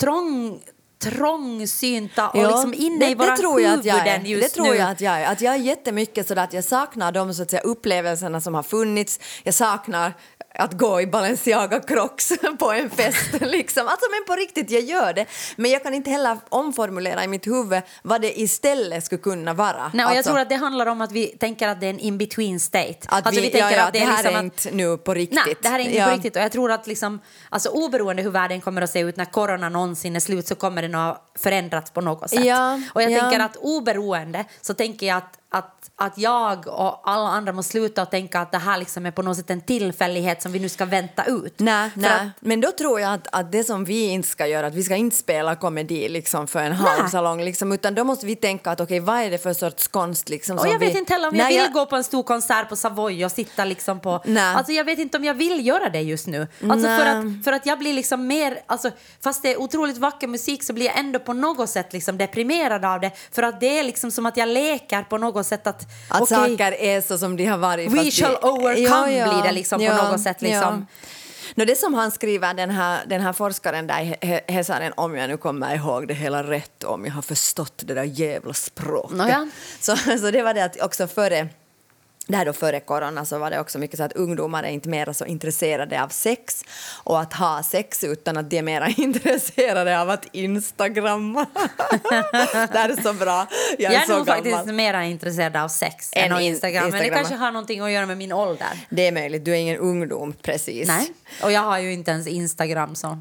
[0.00, 0.60] trång
[0.98, 4.18] trångsynta och liksom inne i våra tror jag att jag är.
[4.18, 4.74] huvuden just Det tror nu.
[4.76, 5.32] jag att jag är.
[5.32, 8.62] Att jag är jättemycket sådär att jag saknar de så att säga, upplevelserna som har
[8.62, 9.20] funnits.
[9.42, 10.12] Jag saknar
[10.58, 13.32] att gå i Balenciaga Crocs på en fest.
[13.40, 13.88] Liksom.
[13.88, 15.26] Alltså, men på riktigt, jag gör det.
[15.56, 19.90] Men jag kan inte heller omformulera i mitt huvud vad det istället skulle kunna vara.
[19.94, 21.90] Nej, och jag Alltså, tror att det handlar om att vi tänker att det är
[21.90, 22.96] en in-between state.
[23.06, 25.14] att alltså, vi, tänker ja, ja, att det, här liksom är att- inte nu på
[25.14, 25.38] riktigt.
[25.46, 26.04] Nej, det här är inte ja.
[26.06, 26.36] på riktigt.
[26.36, 29.68] Och jag tror att liksom, alltså, oberoende hur världen kommer att se ut när corona
[29.68, 32.44] någonsin är slut så kommer den att förändras på något sätt.
[32.44, 33.20] Ja, och jag ja.
[33.20, 38.06] tänker att oberoende så tänker jag att, att, att jag och alla andra måste sluta
[38.06, 40.84] tänka att det här liksom är på något sätt en tillfällighet som vi nu ska
[40.84, 41.54] vänta ut.
[41.60, 42.10] Nej, nej.
[42.10, 44.82] att- men då tror jag att, att det som vi inte ska göra, att vi
[44.82, 48.70] ska inte spela komedi liksom för en halv salong, liksom, utan då måste vi tänka
[48.70, 50.98] att okej, vad är det för sorts konst liksom, Och jag vet vi...
[50.98, 53.64] inte heller om jag Nej, vill gå på en stor konsert på Savoy och sitta
[53.64, 54.22] liksom på...
[54.24, 54.54] Nej.
[54.54, 56.46] Alltså jag vet inte om jag vill göra det just nu.
[56.70, 58.58] Alltså för, att, för att jag blir liksom mer...
[58.66, 58.90] Alltså,
[59.20, 62.84] fast det är otroligt vacker musik så blir jag ändå på något sätt liksom deprimerad
[62.84, 63.10] av det.
[63.32, 65.85] För att det är liksom som att jag leker på något sätt att...
[66.08, 67.92] Att okej, saker är så som de har varit.
[67.92, 70.86] We shall det- overcome blir det liksom på något sätt, liksom.
[71.54, 74.16] Nå, det som han skriver, den här, den här forskaren där
[74.52, 78.02] Hesaren, om jag nu kommer ihåg det hela rätt, om jag har förstått det där
[78.02, 79.16] jävla språket.
[79.16, 79.48] Nåja.
[79.80, 81.48] Så, så det var det att också före
[82.26, 84.88] det här då före corona så var det också mycket så att ungdomar är inte
[84.88, 86.64] mer så intresserade av sex
[87.04, 91.46] och att ha sex utan att de är mer intresserade av att instagramma.
[92.52, 93.46] det här är så bra.
[93.78, 94.44] Jag är, Jag är så nog gammal.
[94.44, 96.82] faktiskt mer intresserad av sex Än än av in- Instagram.
[96.82, 97.18] Men det Instagram.
[97.24, 98.86] kanske har någonting att göra med min ålder.
[98.90, 100.88] Det är möjligt, du är ingen ungdom precis.
[100.88, 101.12] Nej.
[101.42, 103.18] Och jag har ju inte ens Instagram så.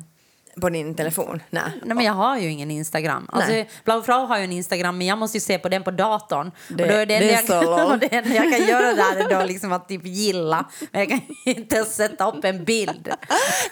[0.62, 1.42] På din telefon?
[1.50, 1.64] Nej.
[1.84, 3.30] Nej, men jag har ju ingen Instagram.
[3.34, 3.64] Alltså.
[3.86, 6.52] Blau Frau har ju en Instagram, men jag måste ju se på den på datorn.
[6.68, 9.16] Det- och då är det, det är jag, så det enda jag kan göra där
[9.16, 10.66] är då liksom att typ gilla.
[10.92, 13.08] Men jag kan inte ens sätta upp en bild.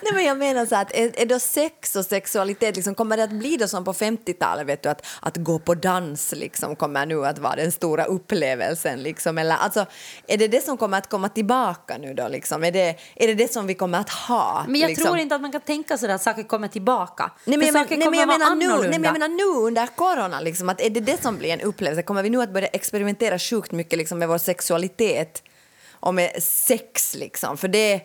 [0.04, 3.24] Nej, men jag menar så att är, är då sex och sexualitet, liksom, kommer det
[3.24, 7.06] att bli då som på 50-talet, vet du, att, att gå på dans liksom, kommer
[7.06, 9.04] nu att vara den stora upplevelsen?
[9.04, 9.86] Liksom, eller, alltså,
[10.28, 12.28] är det det som kommer att komma tillbaka nu då?
[12.28, 12.63] Liksom?
[12.63, 14.63] Är, det, är det det som vi kommer att ha?
[14.67, 15.06] Men jag liksom?
[15.06, 17.31] tror inte att man kan tänka så att saker kommer tillbaka.
[17.45, 19.88] Nej men, jag, men, nej, men jag menar nu, nej, men jag menar nu under
[19.88, 22.03] corona, liksom, att är det det som blir en upplevelse?
[22.03, 25.43] Kommer vi nu att börja experimentera sjukt mycket liksom, med vår sexualitet
[25.91, 27.15] och med sex?
[27.15, 27.57] Liksom?
[27.57, 28.01] För det,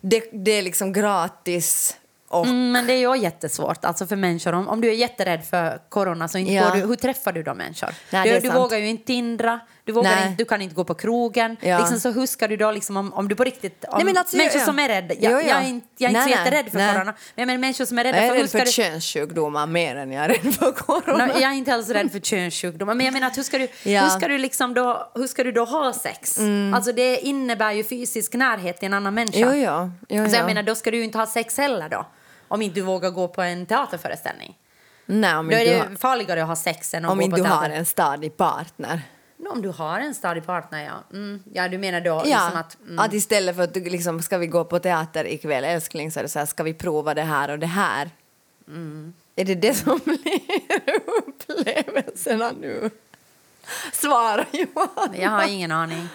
[0.00, 1.96] det, det är liksom gratis
[2.30, 4.52] och Mm, men det är ju jättesvårt alltså för människor.
[4.52, 6.70] Om, om du är jätterädd för corona, så inte Ja.
[6.74, 7.88] du, hur träffar du då människor?
[8.10, 10.94] Nej, du du vågar ju inte tindra, du, vågar inte, du kan inte gå på
[10.94, 11.56] krogen.
[11.60, 11.78] Ja.
[11.78, 13.84] Liksom, så hur ska du då, liksom, om, om du på riktigt...
[13.88, 14.64] Om Nej, alltså, människor ja.
[14.66, 15.40] som är rädda, jag, ja.
[15.40, 16.92] jag är inte, jag är inte Nej, så nej, jätterädd för nej.
[16.94, 19.96] corona, men jag menar människor som är rädda Jag är rädd för du- könssjukdomar mer
[19.96, 21.26] än jag är rädd för corona.
[21.26, 22.94] Nej, jag är inte alls rädd för könssjukdomar.
[22.94, 23.90] Men jag menar, att hur, ska du, Ja.
[23.90, 24.02] Mm.
[24.04, 26.38] hur, ska du liksom då, hur ska du då ha sex?
[26.74, 29.38] Alltså det innebär ju fysisk närhet till en annan människa.
[29.38, 29.90] Jo, ja.
[30.08, 30.46] Jo, Så jag ja.
[30.46, 32.06] menar, då ska du ju inte ha sex heller då.
[32.50, 34.58] Om inte du vågar gå på en teaterföreställning.
[35.06, 37.24] Nej, om Då är inte det har, farligare att ha sex än att om gå
[37.24, 37.76] inte på du har teater.
[37.76, 39.02] en stadig partner.
[39.50, 41.16] Om du har en stadig partner, ja.
[41.16, 41.42] Mm.
[41.52, 42.78] Ja, du menar då Ja, liksom att...
[42.86, 42.98] Mm.
[42.98, 46.22] att istället för att du liksom, ska vi gå på teater ikväll älskling så är
[46.22, 48.10] det så här, ska vi prova det här och det här?
[48.68, 49.14] Mm.
[49.36, 50.40] Är det det som blir
[51.26, 52.90] upplevelserna nu?
[53.92, 55.14] Svara Johan.
[55.14, 56.08] Jag har ingen aning.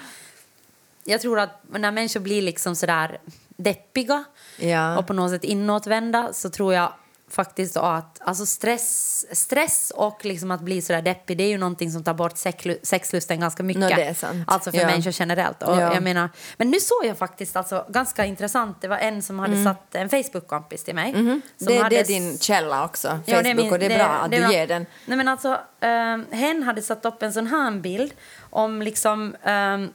[1.04, 3.18] Jag tror att när människor blir liksom sådär
[3.58, 4.24] deppiga
[4.58, 4.98] Ja.
[4.98, 6.94] och på något sätt inåtvända så tror jag
[7.30, 11.92] faktiskt att alltså stress, stress och liksom att bli sådär deppig det är ju någonting
[11.92, 13.82] som tar bort sexlu- sexlusten ganska mycket.
[13.82, 14.44] Nå, det är sant.
[14.48, 14.86] Alltså för Ja.
[14.88, 15.64] människor generellt.
[15.64, 15.94] Och Ja.
[15.94, 19.64] jag menar, men nu såg jag faktiskt alltså, ganska intressant, det var en som hade
[19.64, 21.12] satt en Facebook-kompis till mig.
[21.12, 21.42] som Mm.
[21.58, 24.08] det, hade det är din källa också, Facebook, Ja, det min- och det är bra
[24.08, 24.86] att det du ger den.
[25.06, 28.14] Nej, men alltså, um, hen hade satt upp en sån här bild
[28.50, 29.90] om liksom ehm,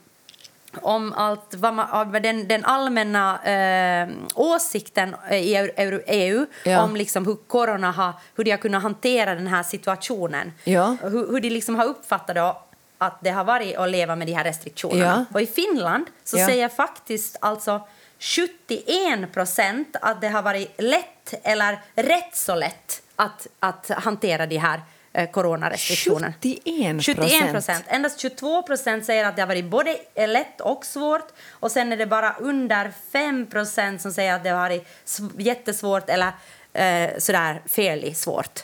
[0.81, 6.83] om allt vad man, den, den allmänna eh, åsikten i EU, EU, EU Ja.
[6.83, 10.53] om liksom hur corona har, hur de har kunnat hantera den här situationen.
[10.63, 10.97] Ja.
[11.01, 12.61] Hur, hur de liksom har uppfattat då
[12.97, 15.25] att det har varit att leva med de här restriktionerna.
[15.29, 15.33] Ja.
[15.35, 16.47] Och i Finland så Ja.
[16.47, 17.81] säger faktiskt alltså
[18.19, 24.57] 71 procent att det har varit lätt eller rätt så lätt att, att hantera de
[24.57, 24.81] här
[25.13, 26.33] eh, coronarestriktionerna.
[26.41, 27.83] 71 71 procent.
[27.87, 31.27] Endast 22 procent säger att det har varit både lätt och svårt.
[31.51, 35.41] Och sen är det bara under 5 procent som säger att det har varit sv-
[35.41, 36.31] jättesvårt eller
[36.73, 38.63] eh, sådär fairly svårt.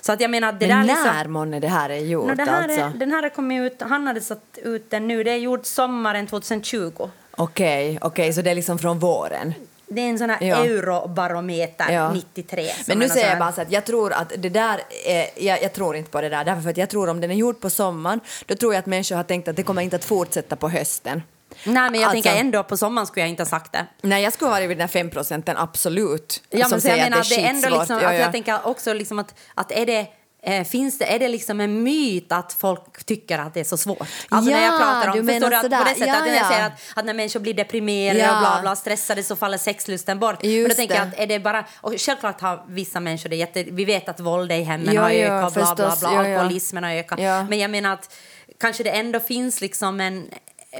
[0.00, 1.32] Så att jag menar, det Men där när liksom...
[1.32, 2.26] månne det här är gjort?
[2.28, 2.80] No, det här alltså?
[2.80, 5.66] är, den här har kommit ut, han hade satt ut den nu, det är gjort
[5.66, 7.10] sommaren 2020.
[7.30, 9.54] Okej, okej, så det är liksom från våren?
[9.90, 10.56] Det är en sån här Ja.
[10.64, 12.12] eurobarometer Ja.
[12.12, 12.64] 93.
[12.68, 15.62] som Men nu säger jag bara så att jag tror att det där är, jag,
[15.62, 17.60] jag tror inte på det där därför för att jag tror om den är gjord
[17.60, 20.56] på sommaren då tror jag att människor har tänkt att det kommer inte att fortsätta
[20.56, 21.22] på hösten.
[21.64, 23.86] Nej, men jag Alltså- tänker ändå på sommaren skulle jag inte ha sagt det.
[24.02, 26.42] Nej, jag skulle ha varit vid den här 5 procenten, absolut.
[26.50, 28.20] Ja, som men så jag menar att det är ändå liksom, Ja, att ja.
[28.20, 30.06] jag tänker också liksom att, att är det
[30.52, 33.76] eh, Finns det, är det liksom en myt att folk tycker att det är så
[33.76, 33.98] svårt?
[34.28, 35.84] Alltså när jag Ja, pratar om, du menar du att på sådär.
[35.84, 36.48] det sättet Ja, att ja.
[36.48, 38.32] säger att, att när människor blir deprimerade Ja.
[38.34, 40.44] och bla bla stressade så faller sexlusten bort.
[40.44, 43.62] Just men då tänker att är det bara, och självklart har vissa människor det jätte,
[43.62, 46.34] vi vet att våld i hemmen Ja, har ja, ökat, bla bla bla, Ja, ja.
[46.34, 47.20] alkoholismen har ökat.
[47.20, 47.44] Ja.
[47.44, 48.14] Men jag menar att
[48.60, 50.30] kanske det ändå finns liksom en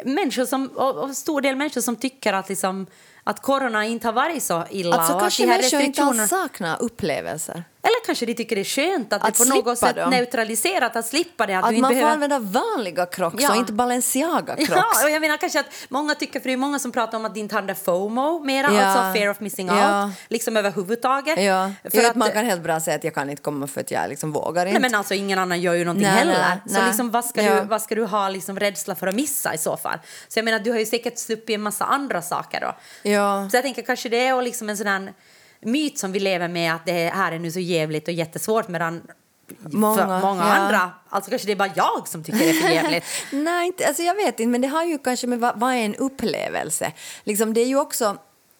[0.04, 2.86] människor som, och, och stor del människor som tycker att liksom
[3.30, 4.96] att corona inte har varit så illa.
[4.96, 7.64] Alltså och kanske att de här inte restriktionerna- alls saknar upplevelser.
[7.82, 10.10] eller kanske de tycker det är skönt att, Att det på något sätt dem.
[10.10, 11.54] neutraliserat, att slippa det.
[11.58, 12.08] Att, Att inte man behöver...
[12.08, 13.50] får använda vanliga crocs Ja.
[13.50, 14.68] och inte Balenciaga-crocs.
[14.76, 17.24] Ja, och jag menar kanske att många tycker, för det är många som pratar om
[17.24, 18.82] att de inte där FOMO mera, Ja.
[18.84, 20.04] alltså fear of missing Ja.
[20.04, 21.42] out, liksom överhuvudtaget.
[21.42, 23.90] Ja, För att man kan helt bra säga att jag kan inte komma för att
[23.90, 24.80] jag liksom vågar inte.
[24.80, 26.58] Nej, men alltså ingen annan gör ju någonting Nej, heller.
[26.64, 29.54] nej, så liksom, vad, ska du, vad ska du ha liksom rädsla för att missa
[29.54, 29.98] i så fall?
[30.28, 32.74] Så jag menar, du har ju säkert sluppit en massa andra saker då.
[33.18, 33.48] Ja.
[33.50, 35.10] Så jag tänker kanske det är liksom en sån
[35.60, 39.02] myt som vi lever med att det här är nu så jävligt och jättesvårt medan
[39.70, 40.54] Många, många ja.
[40.54, 43.04] andra, alltså kanske det är bara jag som tycker det är för jävligt.
[43.30, 45.78] Nej, inte, alltså jag vet inte, men det har ju kanske med vad, vad är
[45.78, 46.92] en upplevelse?
[47.24, 48.16] Liksom, det är ju också...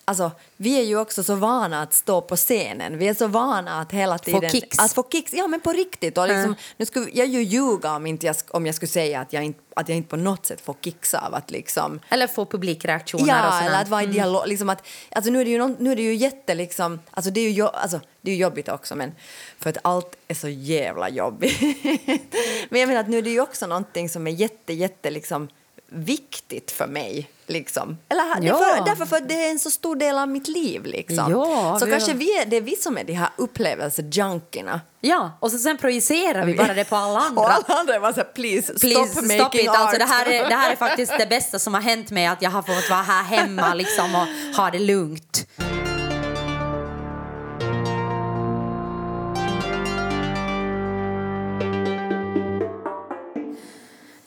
[0.09, 2.99] Alltså, vi är ju också så vana att stå på scenen.
[2.99, 4.51] Vi är så vana att hela tiden...
[4.51, 4.79] kicks.
[4.79, 5.33] Att få kicks.
[5.33, 6.19] Ja, men på riktigt.
[6.19, 9.33] Och liksom, nu skulle, jag ju ljuga om, inte jag, om jag skulle säga att
[9.33, 12.01] jag, inte, att jag inte på något sätt får kicks av att liksom...
[12.09, 13.67] Eller få publikreaktioner och Ja, sådant.
[13.67, 14.49] eller att vara i dialog.
[14.49, 16.55] Liksom att, alltså nu, är det ju någon, nu är det ju jätte...
[16.55, 19.13] Liksom, alltså det, är ju, alltså det är ju jobbigt också, men
[19.59, 21.61] för att allt är så jävla jobbigt.
[22.71, 25.49] men jag menar att nu är det ju också någonting som är jätte, jätte liksom,
[25.89, 27.31] viktigt för mig.
[27.47, 27.99] Liksom.
[28.09, 28.59] Eller, Ja.
[28.59, 30.85] därför, därför för det är en så stor del av mitt liv.
[30.85, 31.31] Liksom.
[31.31, 34.81] Ja, så vi- kanske vi är, det är vi som är de här upplevelsejunkierna.
[35.01, 37.43] Ja, och så sen projicerar vi bara det på alla andra.
[37.43, 39.69] Och alla andra bara så här, please, Please stop stop, making it.
[39.69, 39.77] art.
[39.77, 42.43] Alltså, det, här är, det här är faktiskt det bästa som har hänt mig, att
[42.43, 45.47] jag har fått vara här hemma liksom, och ha det lugnt.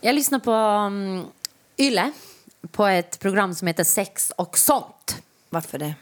[0.02, 1.26] Jag lyssnar på um,
[1.78, 2.12] Yle,
[2.72, 5.16] på ett program som heter Sex och sånt.
[5.50, 5.94] Varför det?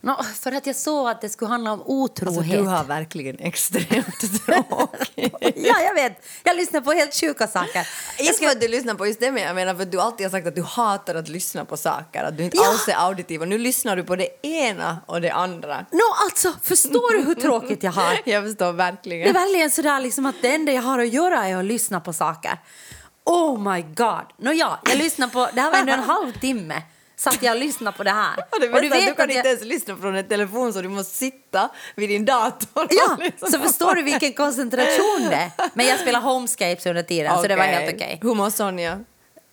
[0.00, 2.50] Nå, för att jag såg att det skulle handla om Alltså, otrohet.
[2.58, 5.34] du har verkligen extremt tråkigt.
[5.56, 6.24] ja, jag vet.
[6.42, 7.88] Jag lyssnar på helt sjuka saker.
[8.18, 10.26] Inte för att du lyssnar på just det, men jag menar för att du alltid
[10.26, 12.68] har sagt att du hatar att lyssna på saker, att du inte Ja.
[12.68, 15.86] alls är auditiv och nu lyssnar du på det ena och det andra.
[15.90, 18.20] Nå, alltså, förstår du hur tråkigt jag har?
[18.24, 19.32] Jag förstår Det är verkligen.
[19.32, 22.58] verkligen sådär liksom att det enda jag har att göra är att lyssna på saker.
[23.24, 24.24] Oh my god!
[24.38, 26.82] Nåja, jag lyssnade på, det här var ändå en halvtimme.
[27.16, 28.36] Satt jag och lyssnade på det här.
[28.50, 30.82] Och du, vet att du kan att inte jag- ens lyssna från en telefon så
[30.82, 32.86] du måste sitta vid din dator.
[32.90, 35.50] Ja, och så förstår du vilken koncentration det är.
[35.74, 38.18] Men jag spelar Homescapes under tiden, så det var helt okej.
[38.22, 39.00] Hur mår Sonja?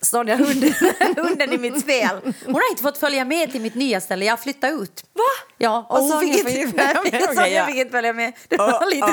[0.02, 0.74] Sonja, hunden,
[1.16, 2.34] hunden i mitt spel.
[2.44, 4.24] Hon har inte fått följa med till mitt nya ställe.
[4.24, 5.04] Jag flyttade ut.
[5.12, 5.22] Va?
[5.58, 7.02] Ja, och, Och hon fick inte, inte följa med?
[7.12, 7.66] nej, Okej, Sonja ja.
[7.66, 8.32] fick inte följa med.
[8.48, 8.90] Det var Uh-oh.
[8.90, 9.06] lite,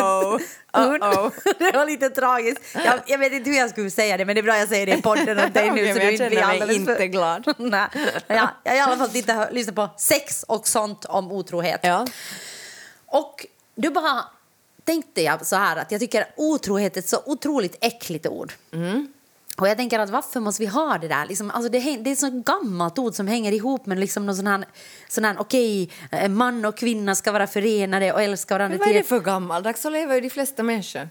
[0.71, 1.31] hon, Uh-oh.
[1.71, 2.61] det var lite tragiskt.
[2.73, 4.85] Jag, jag vet inte hur jag skulle säga det, men det är bra jag säger
[4.85, 5.81] det i podden åt dig nu.
[5.81, 6.91] Okej, så du inte blir för...
[6.91, 7.53] inte glad.
[7.57, 7.87] nej.
[8.27, 11.79] Ja, jag har i alla fall tittat och lyssnat på sex och sånt om otrohet.
[11.83, 12.07] Ja.
[13.05, 14.23] Och då bara
[14.83, 18.53] tänkte jag så här att jag tycker otrohet är ett så otroligt äckligt ord.
[19.59, 21.25] Och jag tänker att varför måste vi ha det där?
[21.25, 24.35] Liksom, alltså det, det är ett så gammalt ord som hänger ihop med liksom någon
[24.35, 24.65] sån här,
[25.09, 28.77] sån här okej, eh, man och kvinna ska vara förenade och älska varandra.
[28.77, 29.81] Men vad är det för gammaldags?
[29.81, 31.09] Så lever ju de flesta människor.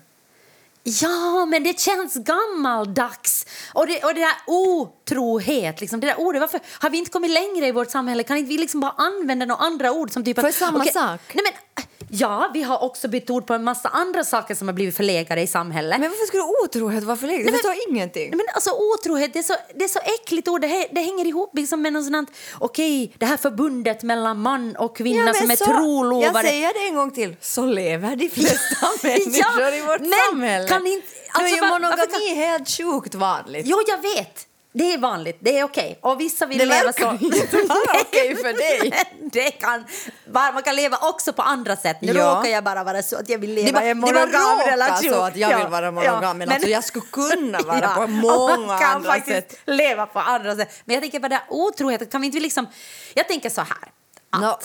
[0.82, 3.46] Ja, men det känns gammaldags.
[3.74, 7.30] Och det, och det där otrohet, liksom, det där ordet, varför har vi inte kommit
[7.30, 8.22] längre i vårt samhälle?
[8.22, 10.40] Kan inte vi liksom bara använda några andra ord som typ...
[10.40, 11.20] För att- samma okej, sak.
[11.34, 14.72] Nej, men, ja, vi har också bytt ord på en massa andra saker som har
[14.74, 16.00] blivit förlegade i samhället.
[16.00, 17.44] Men varför skulle otrohet vara förlegat?
[17.44, 18.30] Nej, men- förstår ingenting.
[18.30, 20.60] Nej, men alltså otrohet, det är så, det är så äckligt ord.
[20.60, 24.96] Det, det hänger ihop liksom med något sånt okej, det här förbundet mellan man och
[24.96, 26.24] kvinna men som är så- trolovade.
[26.26, 27.36] Jag säger det en gång till.
[27.40, 30.68] Så lever de flesta människor i vårt men samhälle.
[30.68, 33.66] kan inte- alltså, är varför monogami helt sjukt vanligt.
[33.66, 34.44] Jo, jag vet.
[34.78, 35.98] Det är vanligt, det är okej.
[36.02, 37.24] Och vissa vill Det leva verkar så.
[37.24, 38.92] inte vara okej för dig.
[39.32, 39.84] Det kan,
[40.32, 41.96] man kan leva också på andra sätt.
[42.02, 42.24] Nu Ja.
[42.38, 45.10] råkar jag bara vara så att jag vill Det leva i en det monogam relation.
[45.12, 48.74] så att jag vill vara monogam, men alltså jag skulle kunna vara på och många
[48.74, 49.60] andra sätt.
[49.66, 50.82] leva på andra sätt.
[50.84, 52.66] Men jag tänker på det otroheten, kan vi inte liksom...
[53.14, 53.92] Jag tänker så här.
[54.30, 54.58] Att, Nå,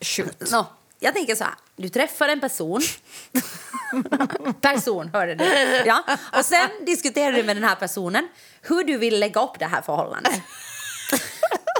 [0.00, 0.50] shoot.
[0.50, 0.66] Nå,
[1.00, 1.54] jag tänker så här.
[1.76, 2.80] Du träffar en person.
[4.60, 5.44] person, hörde du.
[5.86, 6.02] Ja.
[6.38, 8.28] Och sen diskuterar du med den här personen
[8.62, 10.42] hur du vill lägga upp det här förhållandet.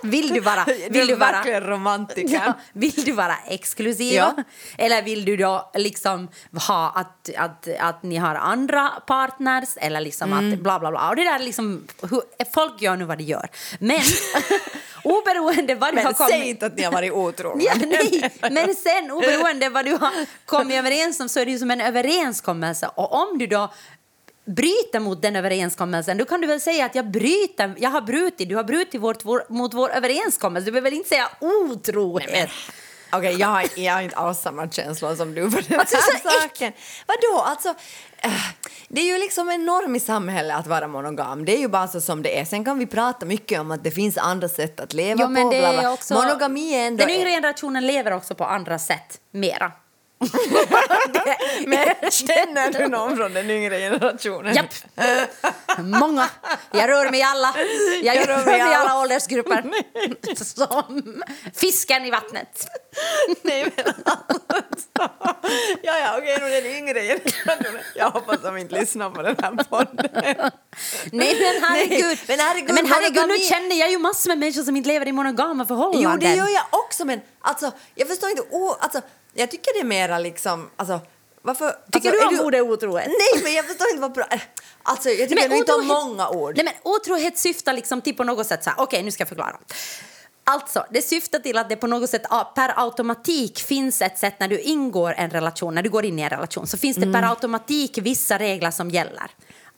[0.02, 0.64] Vill du vara...
[0.90, 2.42] Vill du vara romantiker.
[2.46, 4.14] Ja, vill du vara exklusiv?
[4.14, 4.34] Ja.
[4.78, 6.28] Eller vill du då liksom
[6.68, 9.68] ha att, att, att ni har andra partners?
[9.76, 10.52] Eller liksom Mm.
[10.52, 11.08] att bla bla bla.
[11.08, 12.22] Och det där liksom, hur,
[12.54, 13.48] folk gör nu vad de gör.
[13.78, 14.00] Men
[15.04, 16.32] oberoende vad du har Men kommit...
[16.32, 17.62] säg inte att ni har varit otrogna.
[17.62, 20.12] Ja, nej, men sen oberoende vad du har
[20.44, 22.90] kommit överens om så är det ju som en överenskommelse.
[22.94, 23.72] Och om du då
[24.44, 28.48] bryter mot den överenskommelsen då kan du väl säga att jag bryter, jag har brutit,
[28.48, 30.64] du har brutit vårt, vår, mot vår överenskommelse.
[30.64, 32.50] Du behöver väl inte säga otrohet.
[33.12, 36.40] Okej, jag, har, jag har inte alls samma känslor som du för den Alltså, här
[36.42, 36.72] saken.
[37.06, 37.42] Vadå?
[37.44, 37.68] Alltså,
[38.18, 38.30] eh,
[38.88, 41.44] det är ju liksom en norm i samhället att vara monogam.
[41.44, 42.44] Det är ju bara så som det är.
[42.44, 45.42] Sen kan vi prata mycket om att det finns andra sätt att leva Jo, men
[45.42, 45.48] på.
[45.50, 45.92] bla, bla.
[45.92, 47.04] också, Monogami är ändå...
[47.06, 49.72] Den yngre generationen lever också på andra sätt, mera.
[51.66, 54.54] Men känner du någon från den yngre generationen?
[54.54, 54.74] Japp.
[55.78, 56.28] Många.
[56.72, 57.54] Jag rör mig i alla.
[58.02, 59.64] Jag, Jag rör mig i alla åldersgrupper.
[60.44, 61.22] Som
[61.54, 62.66] fisken i vattnet.
[63.42, 64.88] Nej, men alltså.
[65.82, 67.80] Ja, ja, okej, nu är den yngre generationen.
[67.94, 70.08] Jag hoppas de inte lyssnar på den här podden.
[71.12, 72.18] Nej men herregud.
[72.28, 75.08] Nej, men herregud, men herregud nu känner jag ju massor med människor som inte lever
[75.08, 76.10] i monogama förhållanden.
[76.12, 78.42] Jo, det gör jag också, men alltså, jag förstår inte...
[78.50, 79.00] Oh, alltså,
[79.34, 80.70] jag tycker det är mera liksom...
[80.76, 81.00] Alltså,
[81.42, 83.06] varför, Tycker alltså, du är om ordet otrohet?
[83.06, 84.26] Nej, men jag förstår inte vad bra...
[84.82, 86.52] Alltså, jag tycker nog inte om många ord.
[86.56, 89.28] Nej, men otrohet syftar liksom till på något sätt så här, okej nu ska jag
[89.28, 89.56] förklara.
[90.44, 92.22] Alltså, det syftar till att det på något sätt
[92.54, 96.22] per automatik finns ett sätt när du ingår en relation, när du går in i
[96.22, 99.30] en relation så finns det per automatik vissa regler som gäller.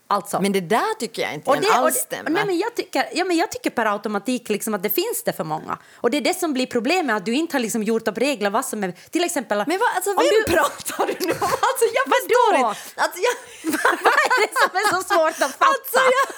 [0.09, 2.31] Alltså, Men det där tycker jag inte och det, alls stämmer.
[2.31, 5.33] Nej, men jag, tycker, ja, men jag tycker per automatik liksom att det finns det
[5.33, 5.79] för många.
[5.95, 8.51] Och det är det som blir problemet, att du inte har liksom gjort upp regler
[8.51, 8.93] vad som är...
[9.11, 9.65] Till exempel...
[9.67, 11.39] Men vad, alltså, vem du- pratar du nu om?
[11.69, 12.81] Alltså, jag förstår inte.
[12.97, 13.35] Alltså, jag...
[14.05, 15.67] vad är det som är så svårt att fatta?
[15.67, 16.37] Alltså, jag...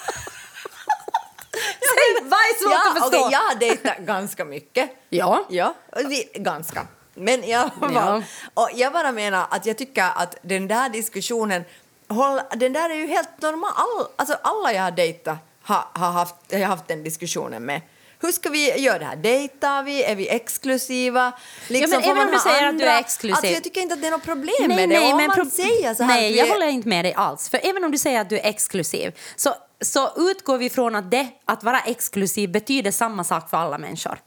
[1.97, 3.25] Säg, vad är svårt ja, att förstå?
[3.25, 4.89] okej, jag har dejtat ganska mycket.
[5.09, 5.45] Ja.
[5.49, 5.75] Ja,
[6.07, 6.87] vi, ganska.
[7.19, 7.93] Men fall.
[7.93, 8.21] Ja.
[8.53, 11.63] Och jag bara menar att jag tycker att den där diskussionen,
[12.09, 13.71] håll, den där är ju helt normal.
[13.75, 17.81] All, alltså alla jag har dejtat har, har haft, jag har haft den diskussionen med.
[18.21, 19.15] Hur ska vi göra det här?
[19.15, 20.03] Dejtar vi?
[20.03, 21.31] Är vi exklusiva?
[21.67, 22.99] Liksom, men får även om du säger att du är andra?
[22.99, 23.35] exklusiv.
[23.35, 24.99] Alltså, jag tycker inte att det är något problem med det.
[24.99, 27.49] Och om man pro- säger nej jag är- håller inte med dig alls.
[27.49, 31.11] För även om du säger att du är exklusiv så, så utgår vi från att
[31.11, 34.17] det, att vara exklusiv betyder samma sak för alla människor.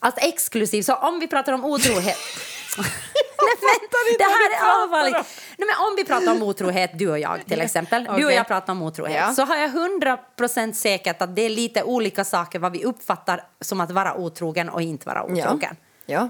[0.00, 2.16] Att exklusiv, så om vi pratar om otrohet...
[2.78, 2.86] Nej,
[3.90, 5.14] men, det här är allvarligt.
[5.56, 8.08] Nej, men om vi pratar om otrohet, du och jag till exempel.
[8.16, 9.16] Du och jag pratar om otrohet.
[9.16, 9.32] Ja.
[9.32, 13.46] Så har jag hundra procent säkert att det är lite olika saker vad vi uppfattar
[13.60, 15.44] som att vara otrogen och inte vara Ja.
[15.44, 15.76] otrogen.
[16.06, 16.28] ja.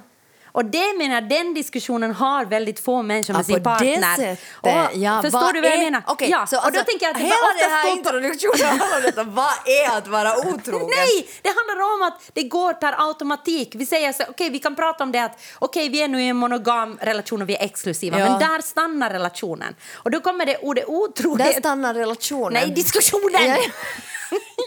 [0.54, 4.36] Och det menar den diskussionen har väldigt få människor med Ja, sin partner.
[4.52, 6.02] Och, Ja, förstår du vad jag är- menar?
[6.06, 9.02] Okej, ja, så och alltså, då tänker jag att hela den här introduktionen handlar om
[9.02, 9.22] detta.
[9.24, 10.90] Vad är att vara otrogen?
[10.96, 13.72] Nej, det handlar om att det går per automatik.
[13.74, 16.28] Vi säger så, okej, vi kan prata om det att okej, vi är nu i
[16.28, 18.24] en monogam relation och vi är exklusiva, Ja.
[18.30, 19.74] men där stannar relationen.
[19.94, 21.58] Och då kommer det ordet Där otrohet.
[21.58, 22.52] stannar relationen.
[22.52, 23.42] Nej, diskussionen!
[23.46, 23.58] Jag,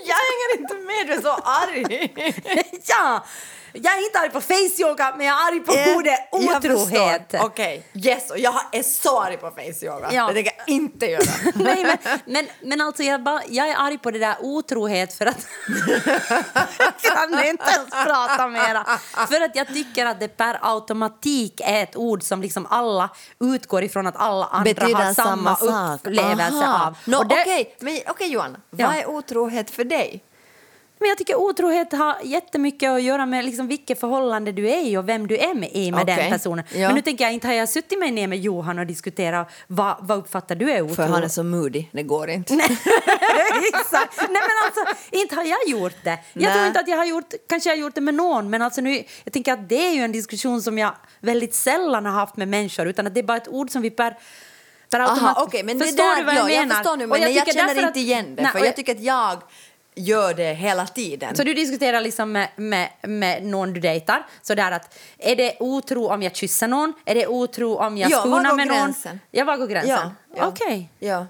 [0.06, 2.13] jag hänger inte med, du är så arg.
[2.88, 3.26] ja,
[3.73, 7.34] jag är inte arg på face-yoga, men jag är arg på ordet Eh, Jag otrohet.
[7.41, 10.10] Okej, yes, och jag är så arg på face-yoga.
[10.13, 10.27] Ja.
[10.27, 11.23] Det tänker jag inte göra.
[11.56, 15.25] Nej, men, men, men alltså jag, bara, jag är arg på det där otrohet för
[15.25, 15.47] att...
[16.80, 18.86] jag kan inte ens prata mera.
[19.27, 23.84] För att jag tycker att det per automatik är ett ord som liksom alla utgår
[23.84, 25.56] ifrån att alla andra har samma,
[25.95, 26.88] upplevelse Aha.
[26.88, 26.97] av.
[27.06, 28.88] No, det- Okej, men okej Johanna, Ja.
[28.88, 30.23] vad är otrohet för dig?
[30.99, 34.97] Men jag tycker otrohet har jättemycket att göra med liksom vilket förhållande du är i
[34.97, 36.15] och vem du är med i med Okej.
[36.15, 36.65] den personen.
[36.73, 36.88] Ja.
[36.88, 39.95] Men nu tänker jag inte har jag suttit mig ner med Johan och diskuterat vad,
[39.99, 40.95] vad uppfattar du är otrohet?
[40.95, 42.53] För han är så moody, det går inte.
[43.73, 44.17] Exakt.
[44.17, 46.19] Nej men alltså, inte har jag gjort det.
[46.33, 46.53] Jag Nej.
[46.53, 48.81] tror inte att jag har gjort, kanske jag har gjort det med någon, men alltså
[48.81, 52.38] nu, jag tänker att det är ju en diskussion som jag väldigt sällan har haft
[52.38, 54.15] med människor, utan att det är bara ett ord som vi per
[54.93, 56.65] Aha, okej, men det förstår där, du vad ja, jag menar?
[56.65, 58.75] Jag förstår nu, Och men jag, jag känner inte igen det, Nej, för och jag
[58.75, 59.41] tycker att jag
[59.97, 61.36] gör det hela tiden.
[61.36, 65.55] Så du diskuterar liksom med, med, med någon du dejtar, så där att är det
[65.60, 66.93] otro om jag kysser någon?
[67.05, 68.77] Är det otro om jag Ja, går med någon?
[68.77, 69.19] gränsen?
[69.31, 69.91] Ja, var går gränsen?
[69.93, 70.47] Ja, ja.
[70.47, 71.27] Okej, Ja.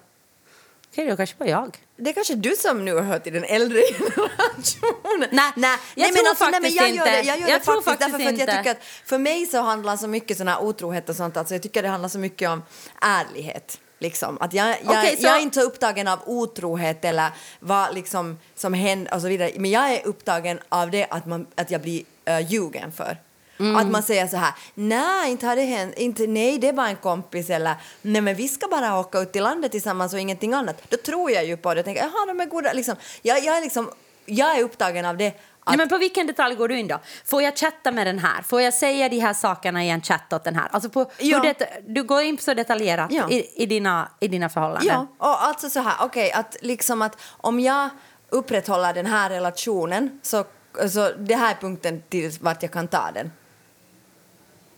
[0.91, 1.77] Okej, då kanske bara jag.
[1.97, 5.29] Det är kanske du som nu har hört till den äldre generationen.
[5.31, 7.27] Nej, nej, jag nej, tror alltså, nej, men faktiskt jag gör det, inte.
[7.29, 8.57] jag gör Jag det tror faktiskt, faktiskt därför för jag inte.
[8.57, 11.61] tycker att för mig så handlar så mycket sån här otrohet och sånt, alltså jag
[11.63, 12.63] tycker det handlar så mycket om
[13.01, 13.79] ärlighet.
[13.99, 14.37] Liksom.
[14.41, 17.29] Att jag, jag, Okej, så- jag är inte så upptagen av otrohet eller
[17.59, 19.51] vad liksom som händer och så vidare.
[19.55, 23.17] Men jag är upptagen av det att, man, att jag blir uh, ljugen för.
[23.59, 23.75] Mm.
[23.75, 26.95] Att man säger så här, nej, inte har det hänt, inte, nej, det var en
[26.95, 30.81] kompis eller nej, men vi ska bara åka ut till landet tillsammans och ingenting annat.
[30.89, 32.73] Då tror jag ju på det och tänker, jaha, de är goda.
[32.73, 33.91] Liksom, jag, jag, är liksom,
[34.25, 35.33] jag är upptagen av det.
[35.67, 36.99] Att, Nej, men på vilken detalj går du in då?
[37.25, 38.41] Får jag chatta med den här?
[38.41, 40.67] Får jag säga de här sakerna i en chatt åt den här?
[40.71, 41.39] Alltså på, Ja.
[41.39, 43.29] det, du går in så detaljerat Ja.
[43.29, 44.87] i, i, dina, i dina förhållanden?
[44.87, 47.89] Ja, och alltså så här, okej, att liksom att om jag
[48.29, 50.43] upprätthåller den här relationen så,
[50.91, 53.31] så det här är punkten till vart jag kan ta den.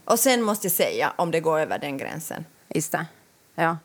[0.05, 2.45] Och sen måste jag säga om det går över den gränsen.
[2.67, 3.05] Just det.
[3.55, 3.77] Ja.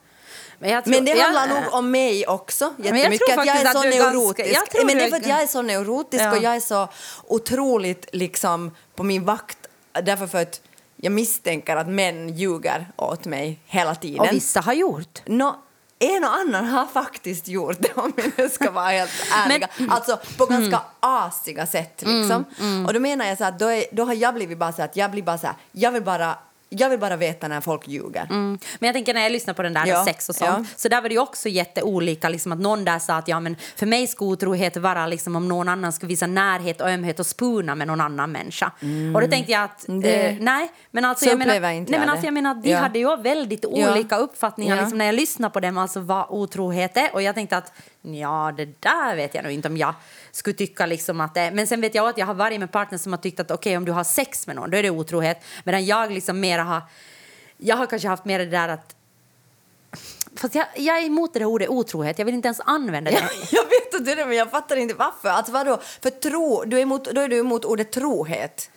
[0.65, 3.27] Men, jag tror, Men det jag- handlar nog om mig också jag jättemycket.
[3.29, 4.57] tror att jag är så ganska- neurotisk.
[4.57, 6.31] jag tror men det är för att jag är så neurotisk Ja.
[6.37, 6.89] och jag är så
[7.29, 9.59] otroligt liksom på min vakt.
[10.03, 10.61] Därför för att
[10.97, 14.21] jag misstänker att män ljuger åt mig hela tiden.
[14.21, 15.23] Och vissa har gjort.
[15.27, 15.57] Nå,
[15.99, 19.11] en och annan har faktiskt gjort det om vi nu ska vara helt
[19.47, 19.69] ärliga.
[19.79, 22.45] Men- alltså på ganska asiga sätt liksom.
[22.87, 24.97] Och då menar jag så att då, är, då har jag blivit bara så att
[24.97, 26.39] jag blir bara så här, jag vill bara,
[26.81, 28.27] jag vill bara veta när folk ljuger.
[28.31, 28.59] Mm.
[28.79, 30.65] Men jag tänker när jag lyssnar på den där Ja, sex och sånt, ja.
[30.77, 32.29] så där var det ju också jätteolika.
[32.29, 35.49] Liksom att någon där sa att ja, men för mig ska otrohet vara liksom om
[35.49, 38.71] någon annan ska visa närhet och ömhet och spuna med någon annan människa.
[39.15, 40.01] Och då tänkte jag att Mm.
[40.01, 42.71] Det- eh, nej, men alltså Så jag menar, nej, men alltså jag menar att de
[42.71, 42.79] Ja.
[42.79, 47.15] hade ju väldigt olika uppfattningar liksom, när jag lyssnar på dem, alltså vad otrohet är.
[47.15, 47.73] Och jag tänkte att
[48.13, 49.95] ja, det där vet jag nog inte om jag
[50.33, 52.99] skulle tycka liksom att det Men sen vet jag att jag har varit med partner
[52.99, 54.91] som har tyckt att okej okay, om du har sex med någon då är det
[54.91, 55.45] otrohet.
[55.65, 56.83] Medan jag liksom mera har
[57.57, 58.97] jag har kanske haft mer det där att...
[60.37, 62.19] Fast jag, jag är emot det där ordet otrohet.
[62.19, 63.17] Jag vill inte ens använda det.
[63.17, 65.29] Ja, jag vet inte det, men jag fattar inte varför.
[65.29, 65.81] Alltså vadå?
[66.03, 68.71] För tro, du är emot, då är du emot ordet trohet.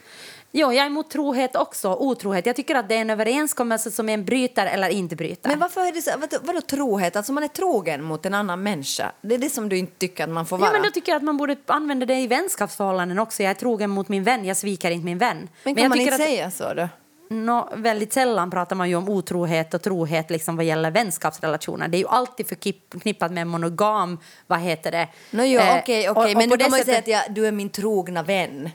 [0.51, 1.93] Jo, jag är emot trohet också.
[1.95, 2.45] Otrohet.
[2.45, 5.49] Jag tycker att det är en överenskommelse som en bryter eller inte bryter.
[5.49, 7.15] Men varför är det så, vadå, vadå trohet?
[7.15, 9.11] Alltså man är trogen mot en annan människa.
[9.21, 10.69] Det är det som du inte tycker att man får vara.
[10.69, 13.43] Ja, men då tycker jag att man borde använda det i vänskapsförhållanden också.
[13.43, 15.49] Jag är trogen mot min vän, jag sviker inte min vän.
[15.63, 16.89] men kan jag man inte att, säga så då?
[17.29, 21.87] Nå, väldigt sällan pratar man ju om otrohet och trohet liksom vad gäller vänskapsrelationer.
[21.87, 25.07] Det är ju alltid förknippat med monogam, vad heter det?
[25.31, 27.27] No, jo, Eh, okej, och- okej, och men kan det man ju säga sättet- att
[27.27, 28.69] jag, du är min trogna vän.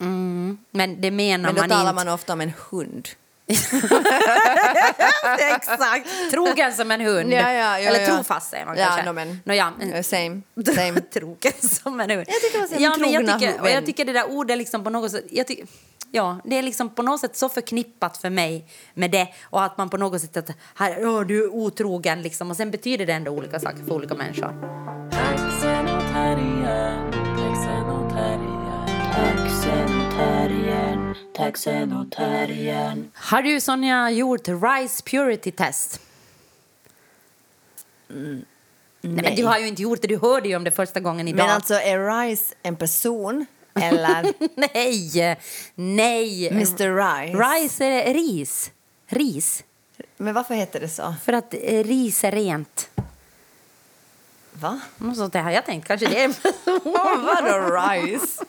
[0.00, 2.04] Mm, men det menar Men då man talar inte.
[2.04, 3.08] man ofta om en hund.
[5.38, 6.08] Exakt.
[6.30, 7.32] Trogen som en hund.
[7.32, 8.06] Ja, ja, ja, Eller ja.
[8.06, 9.04] trofast säger man Ja, kanske.
[9.04, 9.72] no, men- Nå, ja.
[9.92, 10.40] Eh, Same.
[10.74, 11.00] Same.
[11.00, 12.24] Trogen som en hund.
[12.28, 14.58] Jag tycker man säger ja, en men jag tycker, och jag tycker det där ordet
[14.58, 15.24] liksom på något sätt...
[15.30, 15.56] Jag ty,
[16.10, 19.28] ja, det är liksom på något sätt så förknippat för mig med det.
[19.42, 20.36] Och att man på något sätt...
[20.36, 22.50] Att, här, du är otrogen liksom.
[22.50, 24.54] Och sen betyder det ändå olika saker för olika människor.
[30.16, 33.10] Taxen och terriern, taxen och terriern.
[33.14, 36.00] Har du, Sonja, gjort Rice Purity Test?
[38.08, 38.44] Nej.
[39.00, 40.08] men du har ju inte gjort det.
[40.08, 41.46] Du hörde ju om det första gången idag.
[41.46, 44.32] Men alltså är Rice en person Eller
[44.74, 45.38] nej,
[45.74, 46.48] nej.
[46.48, 47.38] Mr Rice.
[47.38, 48.70] Rice är ris.
[49.06, 49.64] Ris.
[50.16, 51.14] Men varför heter det så?
[51.24, 52.90] För att eh, ris är rent.
[54.52, 54.80] Va?
[54.98, 55.86] Något sånt där har jag tänkt.
[55.86, 56.34] Kanske det är en
[57.24, 58.44] Vadå rice?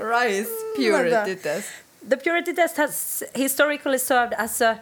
[0.00, 1.68] Rice purity test.
[2.10, 4.76] The purity test has historically served as a...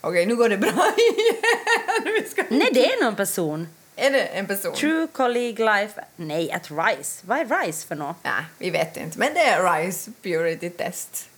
[0.00, 2.24] Okej, nu går det bra igen.
[2.48, 3.68] Nej, det är någon person.
[3.96, 4.74] Är det en person?
[4.74, 6.04] True colleague life...
[6.16, 7.22] Nej, att Rice.
[7.26, 8.16] Vad är Rice för något?
[8.22, 9.18] Nej, vi vet inte.
[9.18, 11.28] Men det är rice purity test.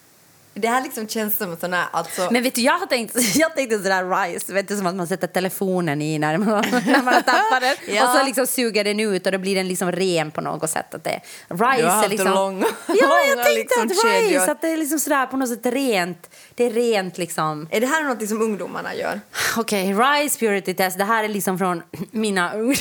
[0.54, 2.28] Det här liksom känns som sån här, alltså...
[2.30, 5.06] Men vet du, jag har tänkt, jag tänkte sådär rice, vet du, som att man
[5.06, 6.46] sätter telefonen i när man,
[6.86, 7.94] när man har tappat den.
[7.94, 8.04] Ja.
[8.12, 10.94] Och så liksom suger den ut och då blir den liksom ren på något sätt.
[10.94, 12.28] Att det, rice Du har haft är liksom...
[12.32, 14.50] långa- ja, jag långa tänkte liksom att rice, kedjor.
[14.50, 16.30] att det är liksom sådär på något sätt rent.
[16.54, 17.68] Det är rent liksom.
[17.70, 19.20] Är det här något som ungdomarna gör?
[19.56, 22.74] Okej, rice purity test, det här är liksom från mina, ung,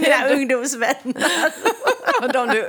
[0.00, 1.52] mina ungdomsvänner.
[2.32, 2.68] De du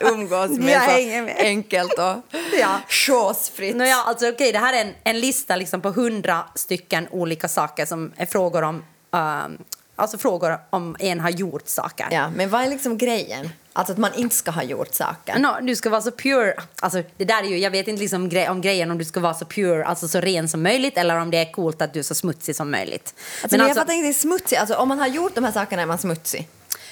[0.00, 1.36] umgås med Jag så med.
[1.38, 2.80] enkelt och Ja.
[2.88, 3.67] chosefritt.
[3.74, 7.86] Nåja, alltså, okej, det här är en, en lista liksom på hundra stycken olika saker
[7.86, 9.58] som är frågor om, ehm,
[9.96, 12.06] alltså frågor om en har gjort saker.
[12.10, 13.50] Ja, men vad är liksom grejen?
[13.72, 15.38] Alltså att man inte ska ha gjort saker.
[15.38, 16.54] No, du ska vara så pure.
[16.80, 19.20] Alltså, det där är ju, jag vet inte liksom gre om grejen om du ska
[19.20, 21.98] vara så pure, alltså så ren som möjligt eller om det är coolt att du
[21.98, 23.14] är så smutsig som möjligt.
[23.42, 24.56] Alltså, men jag fattar inte, smutsig.
[24.56, 26.48] Alltså, om man har gjort de här sakerna är man smutsig.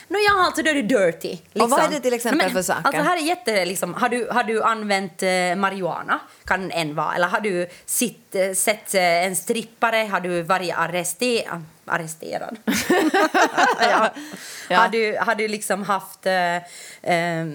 [0.09, 1.29] No, ja, alltså då är du dirty.
[1.29, 1.63] Liksom.
[1.63, 2.83] Och vad är det till exempel för saker?
[2.85, 6.19] Alltså här är jätte, liksom, har, du, har du använt eh, marijuana?
[6.45, 7.15] Kan en vara.
[7.15, 10.09] Eller har du sitt, eh, sett eh, en strippare?
[10.11, 12.57] Har du varit arrester, arresterad?
[13.81, 14.15] ja.
[14.69, 14.79] Ja.
[14.79, 16.57] Har, du, har du liksom haft eh,
[17.13, 17.47] eh,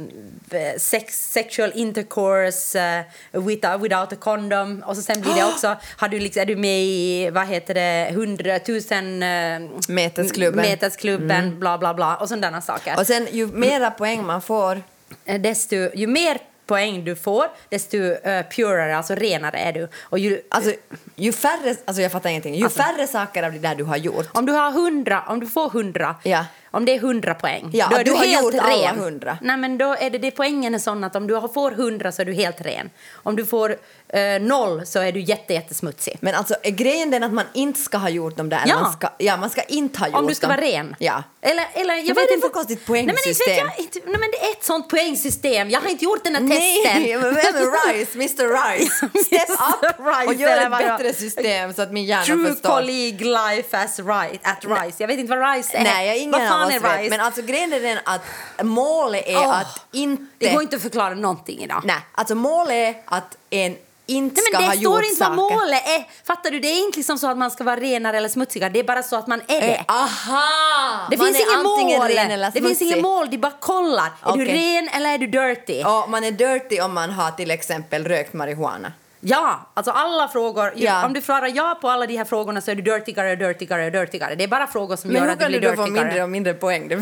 [0.78, 4.84] sex, sexual intercourse eh, without, without a condom?
[4.86, 7.74] Och så sen blir det också, har du liksom, är du med i, vad heter
[7.74, 10.62] det, hundratusen eh, Metersklubben.
[10.62, 13.00] metersklubben, bla bla bla och sådana saker.
[13.00, 14.82] Och sen ju mera poäng man får,
[15.26, 16.38] Eh, desto, ju mer
[16.72, 19.88] poäng du får, desto uh, purare, alltså renare är du.
[20.02, 20.74] Och ju, alltså
[21.16, 23.98] ju färre, alltså jag fattar ingenting, ju Alltså- färre saker av det där du har
[23.98, 24.28] gjort.
[24.34, 26.46] om du har 100, om du får 100, Ja.
[26.72, 28.62] om det är 100 poäng, Ja, då är du, du har helt ren.
[28.62, 29.38] alla 100.
[29.42, 32.22] Nej, men då är det, det poängen är sån att om du får 100 så
[32.22, 32.90] är du helt ren.
[33.14, 33.76] Om du får
[34.14, 36.18] eh, noll så är du jätte, jättesmutsig.
[36.22, 38.62] Men alltså är grejen den att man inte ska ha gjort dem där?
[38.66, 38.80] Ja.
[38.80, 40.56] Man ska, ja, man ska inte ha gjort Om du ska dem.
[40.58, 40.96] vara ren.
[41.00, 41.24] Ja.
[41.42, 43.68] Eller, eller, jag Men vad vet inte, för konstigt Nej, men inte vet poängsystem?
[43.78, 45.70] jag, inte, nej, men det är ett sånt poängsystem.
[45.70, 47.04] Jag har inte gjort den här Nej, testen.
[47.12, 48.16] är Rice?
[48.16, 48.96] Mr Rice.
[49.26, 49.50] Step
[49.82, 52.70] up Rice, och gör ett vad jag- bättre system så att min hjärna True förstår.
[52.70, 54.96] colleague life as right, at Rice.
[54.98, 55.84] Jag vet inte vad Rice är.
[55.84, 57.00] Nej, jag ingen vad fan är vet.
[57.00, 57.10] Rice?
[57.10, 58.22] Men alltså grejen är den att
[58.66, 60.24] målet är Åh, att inte...
[60.38, 61.82] Det går inte att förklara någonting idag.
[61.86, 63.76] Nej, alltså målet är att en
[64.12, 65.36] inte Nej, ska men ha det gjort står inte saker.
[65.36, 66.26] vad målet är.
[66.28, 66.60] Fattar du?
[66.60, 68.70] Det är inte liksom så att man ska vara renare eller smutsigare.
[68.70, 69.76] Det är bara så att man är det.
[69.76, 71.08] Eh, aha!
[71.10, 71.64] Det man finns inget
[72.00, 72.08] mål.
[72.08, 73.30] ren eller det finns inget mål.
[73.30, 74.12] De bara kollar.
[74.26, 75.84] Är du ren eller är du dirty?
[75.84, 78.94] Och man är dirty om man har till exempel rökt marijuana.
[79.24, 80.74] Ja, alltså alla frågor.
[80.76, 81.06] Ja.
[81.06, 84.36] Om du svarar ja på alla de här frågorna så är du dirtigare, dirtigare, dirtigare.
[84.36, 85.84] Det är bara frågor som Men gör hur att du kan blir du då få
[85.84, 86.06] dirtigare.
[86.06, 86.88] mindre och mindre poäng?
[86.88, 86.96] Det.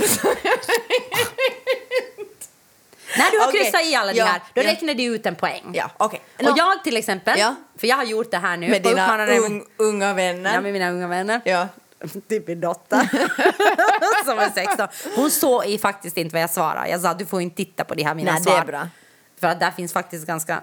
[3.17, 3.61] När du har Okej.
[3.61, 4.67] kryssat i alla Ja, de här, då ja.
[4.67, 5.63] räknar du ut en poäng.
[5.73, 6.21] Ja, okej.
[6.37, 7.55] Och jag till exempel, Ja.
[7.77, 8.69] för jag har gjort det här nu.
[8.69, 10.53] Med dina ung, unga vänner.
[10.53, 11.41] Ja, med mina unga vänner.
[11.45, 11.67] Ja.
[12.29, 13.09] Typ min dotter
[14.25, 14.87] som är 16.
[15.15, 16.89] Hon såg faktiskt inte vad jag svarade.
[16.89, 18.59] Jag sa du får inte titta på de här mina Nej, det svar.
[18.61, 18.87] är bra.
[19.39, 20.61] För att där finns faktiskt ganska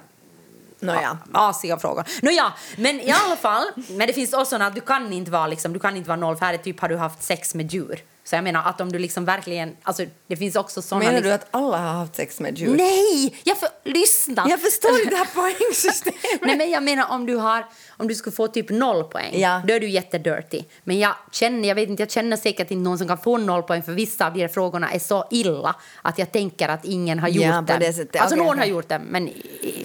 [0.81, 1.19] Nåja.
[1.33, 2.05] asiga frågor.
[2.23, 3.65] Nåja, men i alla fall.
[3.89, 6.63] Men det finns också att du kan inte vara liksom, du kan inte vara nollfärdig.
[6.63, 8.01] Typ har du haft sex med djur.
[8.27, 10.99] Så jag menar att om du liksom verkligen, alltså det finns också såna.
[10.99, 12.77] Menar liksom, du att alla har haft sex med djur?
[12.77, 13.41] Nej!
[13.45, 14.47] Jag för, lyssna!
[14.49, 16.21] Jag förstår inte det här poängsystemet.
[16.43, 17.67] Nej, men jag menar om du har
[17.99, 19.63] om du skulle få typ noll poäng, Ja.
[19.69, 20.65] då är du jättedirty.
[20.85, 23.63] Men jag känner, jag vet inte, jag känner säkert inte någon som kan få noll
[23.63, 27.19] poäng för vissa av de här frågorna är så illa att jag tänker att ingen
[27.19, 27.93] har gjort Ja, dem.
[27.93, 28.21] sättet.
[28.21, 29.31] Alltså Okej, någon har gjort dem, men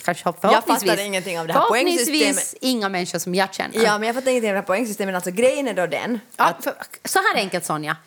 [0.04, 0.90] kanske förhoppningsvis.
[0.92, 2.56] fattar ingenting av det här Förhoppningsvis poängsystemet.
[2.62, 3.84] inga människor som jag känner.
[3.84, 5.16] Ja, men jag fattar ingenting av det här poängsystemet.
[5.16, 6.64] Alltså grejen är då den Ja, att...
[6.64, 6.74] för,
[7.06, 7.98] så här enkelt Sonja.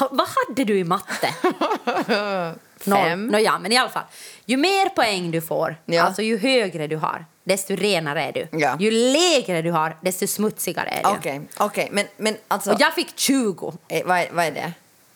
[0.00, 1.34] Ha, vad hade du i matte?
[2.80, 3.26] Fem.
[3.26, 4.02] Nå, ja, men i alla fall.
[4.46, 6.02] Ju mer poäng du får, Ja.
[6.02, 8.48] alltså ju högre du har, desto renare är du.
[8.58, 8.76] Ja.
[8.80, 11.08] Ju lägre du har, desto smutsigare är du.
[11.08, 11.88] Okej, okej.
[11.92, 12.72] Men, men alltså...
[12.72, 13.72] Och jag fick 20.
[13.88, 14.72] Eh, vad, vad är det?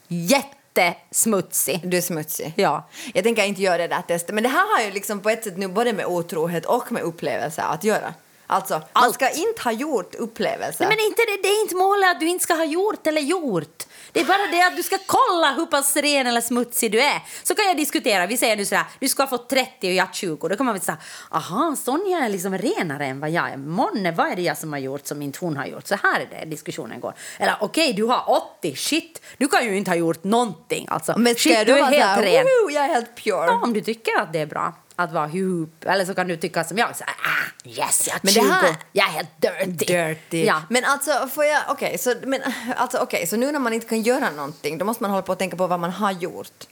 [0.09, 1.81] Jättesmutsig.
[1.85, 2.53] Du är smutsig.
[2.57, 2.89] Ja.
[3.15, 4.35] Jag tänker inte göra det där testet.
[4.35, 7.03] Men det här har ju liksom på ett sätt nu både med otrohet och med
[7.03, 8.15] upplevelser att göra.
[8.47, 9.15] Alltså, man Allt.
[9.15, 10.85] ska inte ha gjort upplevelser.
[10.87, 13.85] Nej, men inte, det är inte målet att du inte ska ha gjort eller gjort.
[14.13, 17.21] Det är bara det att du ska kolla hur pass ren eller smutsig du är.
[17.43, 18.27] Så kan jag diskutera.
[18.27, 20.49] Vi säger nu sådär, du ska fått 30 och jag 20.
[20.49, 20.99] Då kan man väl säga,
[21.31, 23.57] aha, Sonja är liksom renare än vad jag är.
[23.57, 25.87] Månne, vad är det jag som har gjort som inte hon har gjort?
[25.87, 27.15] Så här är det diskussionen går.
[27.39, 30.87] Eller okej, du har 80, shit, du kan ju inte ha gjort någonting.
[30.91, 32.45] Alltså, Men ska shit, du är helt ren.
[32.45, 33.47] "Woho, jag är helt pure?
[33.47, 35.85] Ja, om du tycker att det är bra att vara hup.
[35.85, 38.41] Eller så kan du tycka som jag, så här, ah, yes, jag är Men 20,
[38.43, 39.85] det här- jag är helt dirty.
[39.93, 40.45] Dirty.
[40.45, 40.63] Ja.
[40.71, 42.41] Men alltså, får jag, okej, så, men,
[42.77, 45.33] alltså, okej, så nu när man inte kan göra någonting, då måste man hålla på
[45.33, 46.67] att tänka på vad man har gjort.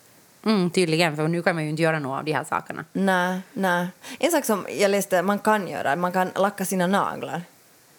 [0.45, 2.85] Mm, tydligen, för nu kan man ju inte göra något av de här sakerna.
[2.93, 3.87] Nej, nej.
[4.19, 7.43] En sak som jag läste man kan göra, man kan lacka sina naglar.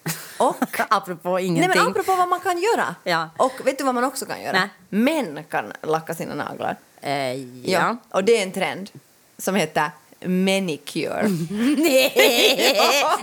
[0.37, 0.55] Och,
[0.89, 1.69] Apropå nej ingenting.
[1.81, 2.95] men apropå vad man kan göra.
[3.03, 3.29] Ja.
[3.37, 4.59] Och vet du vad man också kan göra?
[4.59, 4.69] Nej.
[4.89, 6.75] Män kan lacka sina naglar.
[7.01, 7.33] Eh,
[7.71, 7.97] ja.
[8.09, 8.89] Och det är en trend
[9.37, 9.91] som heter
[10.25, 11.21] manicure.
[11.77, 12.11] Nej,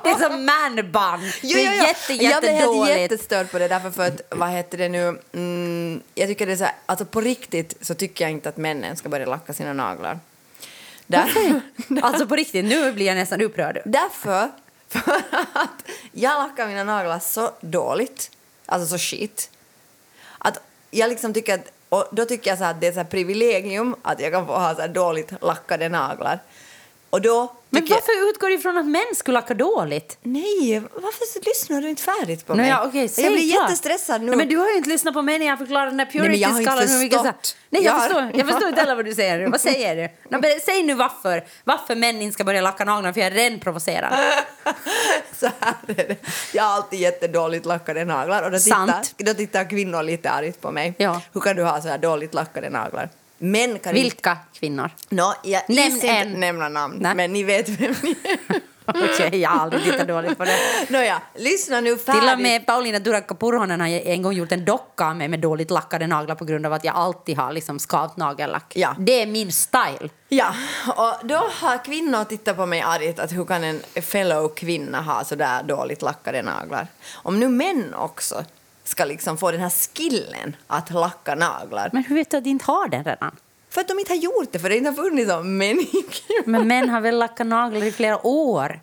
[0.02, 1.30] det är som manbun.
[1.42, 2.98] Det är jätte, Jag blev helt jättedåligt.
[2.98, 6.56] jättestörd på det därför för att, vad heter det nu, mm, jag tycker det är
[6.56, 9.72] så här, alltså på riktigt så tycker jag inte att männen ska börja lacka sina
[9.72, 10.18] naglar.
[11.06, 11.60] Där,
[12.02, 13.82] Alltså på riktigt, nu blir jag nästan upprörd.
[13.84, 14.48] därför,
[14.88, 15.12] för
[15.52, 18.30] att jag lackar mina naglar så dåligt,
[18.66, 19.50] alltså så shit,
[20.38, 20.58] att
[20.90, 23.96] jag liksom tycker att, och då tycker jag så att det är så här privilegium
[24.02, 26.38] att jag kan få ha så dåligt lackade naglar.
[27.10, 30.18] Och då Men tycker jag, varför utgår du ifrån att män skulle lacka dåligt?
[30.22, 32.78] Nej, varför lyssnar du inte färdigt på Nej, mig?
[32.88, 33.62] okej, säg jag blir klart.
[33.70, 34.26] jättestressad nu.
[34.26, 36.24] Nej, men du har ju inte lyssnat på mig när jag förklarar den jag har
[36.24, 36.98] inte purity-skalan.
[36.98, 37.56] mycket så- förstått.
[37.70, 39.46] Nej, jag, Jag har- förstår, jag förstår inte heller vad du säger.
[39.48, 40.02] Vad säger du?
[40.02, 41.44] Nej, men Säg nu varför.
[41.64, 44.12] Varför män inte ska börja lacka naglarna, för jag är redan provocerad.
[45.40, 46.16] så här är det.
[46.54, 49.14] Jag har alltid jättedåligt lackade naglar och då tittar, Sant.
[49.16, 50.94] då tittar kvinnor lite argt på mig.
[50.98, 51.20] Ja.
[51.34, 53.08] Hur kan du ha så här dåligt lackade naglar?
[53.38, 53.92] Män kan inte...
[53.92, 54.90] Vilka kvinnor?
[55.08, 56.28] Nå, jag Nämn gissar en.
[56.28, 57.14] inte nämna namn, Nej.
[57.14, 58.60] men ni vet vem ni är.
[58.94, 60.56] Okej, jag har aldrig tittat dåligt på det.
[60.88, 62.22] Nåja, lyssna nu färdigt.
[62.22, 65.40] Till och med Pauliina Durakka Purhonen har en gång gjort en docka av mig med
[65.40, 68.72] dåligt lackade naglar på grund av att jag alltid har liksom skavt nagellack.
[68.76, 68.94] Ja.
[68.98, 70.08] Det är min style.
[70.28, 70.54] Ja,
[70.96, 75.24] och då har kvinnor tittat på mig argt att hur kan en fellow kvinna ha
[75.24, 76.86] så där dåligt lackade naglar?
[77.14, 78.44] Om nu män också
[78.88, 81.90] ska liksom få den här skillen att lacka naglar.
[81.92, 83.36] Men hur vet du att de inte har den redan?
[83.70, 86.46] För att de inte har gjort det, för det inte har funnits som människor.
[86.46, 88.80] Men män har väl lackat naglar i flera år?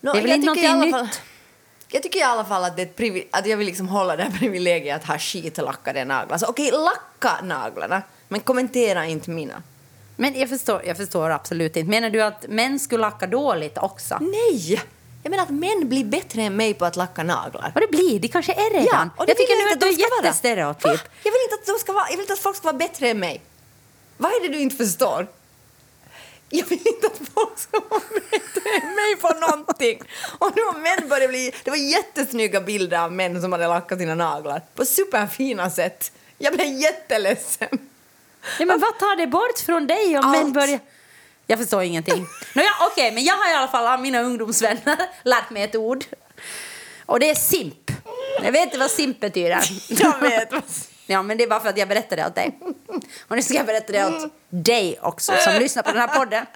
[0.00, 1.20] Nå, Det är väl inte någonting nytt?
[1.88, 4.30] Jag tycker i alla fall att, det är att jag vill liksom hålla det här
[4.38, 6.38] privilegiet att ha skitlackade naglar.
[6.38, 9.62] Så okej, lacka naglarna, men kommentera inte mina.
[10.16, 11.90] Men jag förstår, jag förstår absolut inte.
[11.90, 14.18] Menar du att män skulle lacka dåligt också?
[14.20, 14.80] Nej!
[15.24, 17.72] Jag menar att män blir bättre än mig på att lacka naglar.
[17.74, 19.10] Vad det blir, det kanske är redan.
[19.16, 21.00] och det jag tycker nu inte att du är de jättestereotyp.
[21.22, 23.08] Jag vill inte att de ska vara, jag vill inte att folk ska vara bättre
[23.08, 23.42] än mig.
[24.16, 25.26] Vad är det du inte förstår?
[26.48, 28.00] Jag vill inte att folk ska vara
[28.30, 30.02] bättre än mig på någonting.
[30.38, 31.52] Och nu har män börjat bli...
[31.64, 36.12] Det var jättesnygga bilder av män som hade lackat sina naglar på superfina sätt.
[36.38, 37.68] Jag blev jätteledsen.
[38.58, 40.54] Ja, men vad tar det bort från dig om män Allt.
[40.54, 40.80] börjar...
[41.46, 42.26] Jag förstår ingenting.
[42.54, 46.04] Nåja, okej, men jag har i alla fall av mina ungdomsvänner lärt mig ett ord.
[47.06, 47.90] Och det är simp.
[48.42, 49.60] Jag vet inte vad simp betyder.
[49.88, 50.62] Jag vet vad...
[51.06, 52.58] Ja, men det är bara för att jag berättade det åt dig.
[53.28, 56.46] Och nu ska jag berätta det åt dig också som lyssnar på den här podden.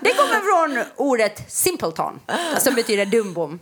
[0.00, 2.20] Det kommer från ordet simpleton
[2.58, 3.60] som betyder dumbom.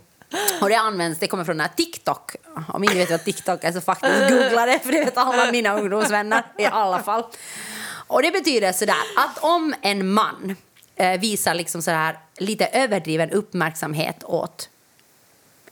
[0.61, 2.35] Och det används, det kommer från den här TikTok.
[2.67, 5.79] Om ingen vet vad TikTok är så faktiskt googla det för det vet alla mina
[5.79, 7.23] ungdomsvänner i alla fall.
[8.07, 10.55] Och det betyder sådär att om en man
[10.95, 14.69] eh, visar liksom sådär lite överdriven uppmärksamhet åt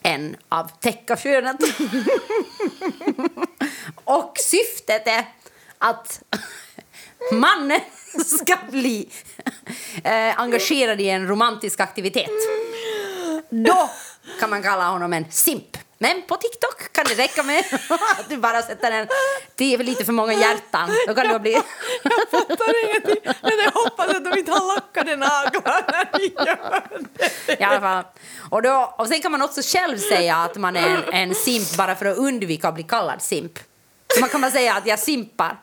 [0.01, 1.55] en av täckarkönet
[4.03, 5.25] och syftet är
[5.77, 6.23] att
[7.31, 7.81] mannen
[8.25, 9.09] ska bli
[10.03, 12.31] eh, engagerad i en romantisk aktivitet.
[13.49, 13.89] Då
[14.39, 15.77] kan man kalla honom en simp.
[15.97, 19.07] Men på TikTok kan det räcka med att du bara sätter en...
[19.55, 20.89] Det är väl lite för många hjärtan.
[21.07, 21.53] Då kan du bli...
[22.31, 23.33] fattar ingenting.
[23.41, 26.83] Men jag hoppas att de inte har lackade naglar när ni gör
[27.45, 27.59] det.
[27.59, 28.03] I alla fall.
[28.49, 31.77] Och, då, och sen kan man också själv säga att man är en, en simp
[31.77, 33.59] bara för att undvika att bli kallad simp.
[34.13, 35.57] Så man kan bara säga att jag simpar.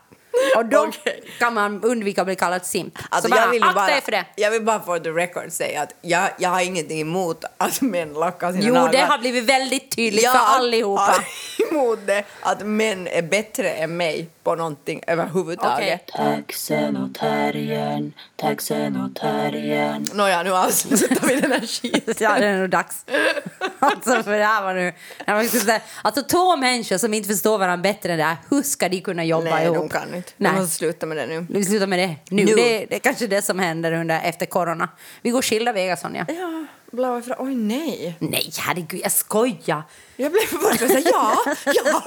[0.57, 1.23] Och då Okej.
[1.39, 2.99] kan man undvika att bli kallad simp.
[3.11, 4.25] Alltså, så bara jag, vill akta bara, er för det.
[4.37, 8.13] jag vill bara for the record säga att jag, jag har ingenting emot att män
[8.13, 8.93] lackar sina Jo, naglar.
[8.93, 11.03] det har blivit väldigt tydligt Jag för allihopa.
[11.03, 11.25] har
[11.73, 16.07] emot det att män är bättre än mig på någonting överhuvudtaget.
[16.07, 20.07] Taxen och terriern, taxen och terriern.
[20.15, 22.15] Nåja, nu avslutar vi den här skiten.
[22.21, 23.05] Ja, det är nog dags.
[23.79, 24.93] Alltså, för det här var nu...
[26.03, 29.25] Alltså, två människor som inte förstår varandra bättre än det här, hur ska de kunna
[29.25, 29.77] jobba Nej, ihop?
[29.77, 30.33] de kan inte.
[30.37, 30.53] De Nej.
[30.53, 31.47] måste sluta med det nu.
[31.51, 32.45] Vi slutar med det nu.
[32.45, 32.55] Nu.
[32.55, 34.89] Det, det är kanske det som händer under, efter corona.
[35.23, 36.27] Vi går skilda vägar, Sonja.
[36.29, 37.37] Ja, blåa fra...
[37.39, 38.17] Oj, nej.
[38.19, 39.83] Nej, herregud, jag skojar.
[40.17, 40.47] Jag blev
[40.79, 42.03] så här, ja, ja.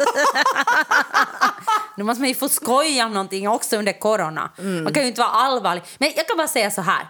[1.98, 4.52] Nu måste man ju få skoja om någonting också under corona.
[4.58, 4.84] Mm.
[4.84, 5.84] Man kan ju inte vara allvarlig.
[5.98, 7.08] Men jag kan bara säga så här.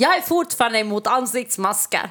[0.00, 2.10] Jag är fortfarande emot ansiktsmasker.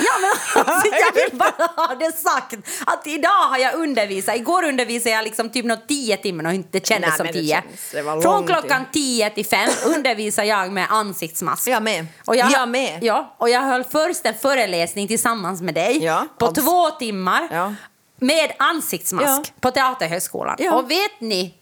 [0.00, 2.54] ja, men alltså, jag vill bara ha det sagt.
[2.86, 4.36] Att idag har jag undervisat.
[4.36, 7.62] Igår undervisade jag liksom typ något tio timmar och inte kändes Nej, som tio.
[7.94, 11.68] känns- Från klockan tio till fem undervisar jag med ansiktsmask.
[11.68, 12.06] Jag med.
[12.24, 12.98] Och jag, Jag med.
[13.02, 17.48] Ja, och jag höll först en föreläsning tillsammans med dig Ja, på abs- två timmar
[17.52, 17.74] Ja.
[18.20, 19.42] med ansiktsmask Ja.
[19.60, 20.56] på Teaterhögskolan.
[20.72, 21.54] Och vet ni,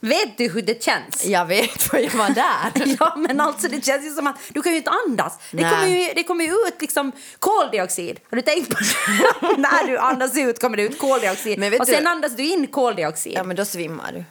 [0.00, 1.24] vet du hur det känns?
[1.24, 2.96] Jag vet, för jag var där.
[3.00, 5.38] Ja, men alltså det känns ju som att du kan ju inte andas.
[5.50, 5.70] Det Nej.
[5.70, 8.20] kommer, ju, det kommer ju ut liksom koldioxid.
[8.30, 9.56] Har du tänkt på det?
[9.58, 11.58] När du andas ut kommer det ut koldioxid.
[11.58, 13.32] Men vet och sen du- andas du in koldioxid.
[13.32, 14.24] Ja, Ja, men då svimmar du.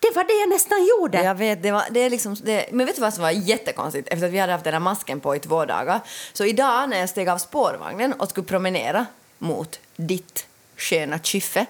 [0.00, 1.22] det var det jag nästan gjorde.
[1.22, 4.08] Jag vet, det var, det är liksom, det, men vet du vad som var jättekonstigt?
[4.08, 6.00] Efter att vi hade haft den här masken på i två dagar.
[6.32, 9.06] Så idag när jag steg av spårvagnen och skulle promenera
[9.38, 10.46] mot ditt
[10.76, 11.66] sköna kyffe.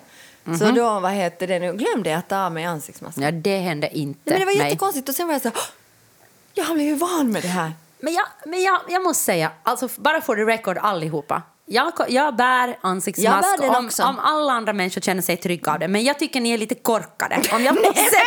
[0.58, 3.22] Så då, vad heter det nu, glömde jag ta av mig ansiktsmasken.
[3.22, 4.66] Ja, det hände inte Nej, men det var mig.
[4.66, 5.62] jättekonstigt och sen var jag så här, "Åh,
[6.54, 7.72] jag har blivit van med det här.
[8.00, 11.42] Men, jag, men jag, jag måste säga, alltså bara för the record allihopa.
[11.72, 15.78] Jag, jag bär ansiktsmask Jag bär om, om alla andra människor känner sig trygga av
[15.78, 15.88] det.
[15.88, 17.42] Men jag tycker ni är lite korkade.
[17.52, 18.00] Om jag måste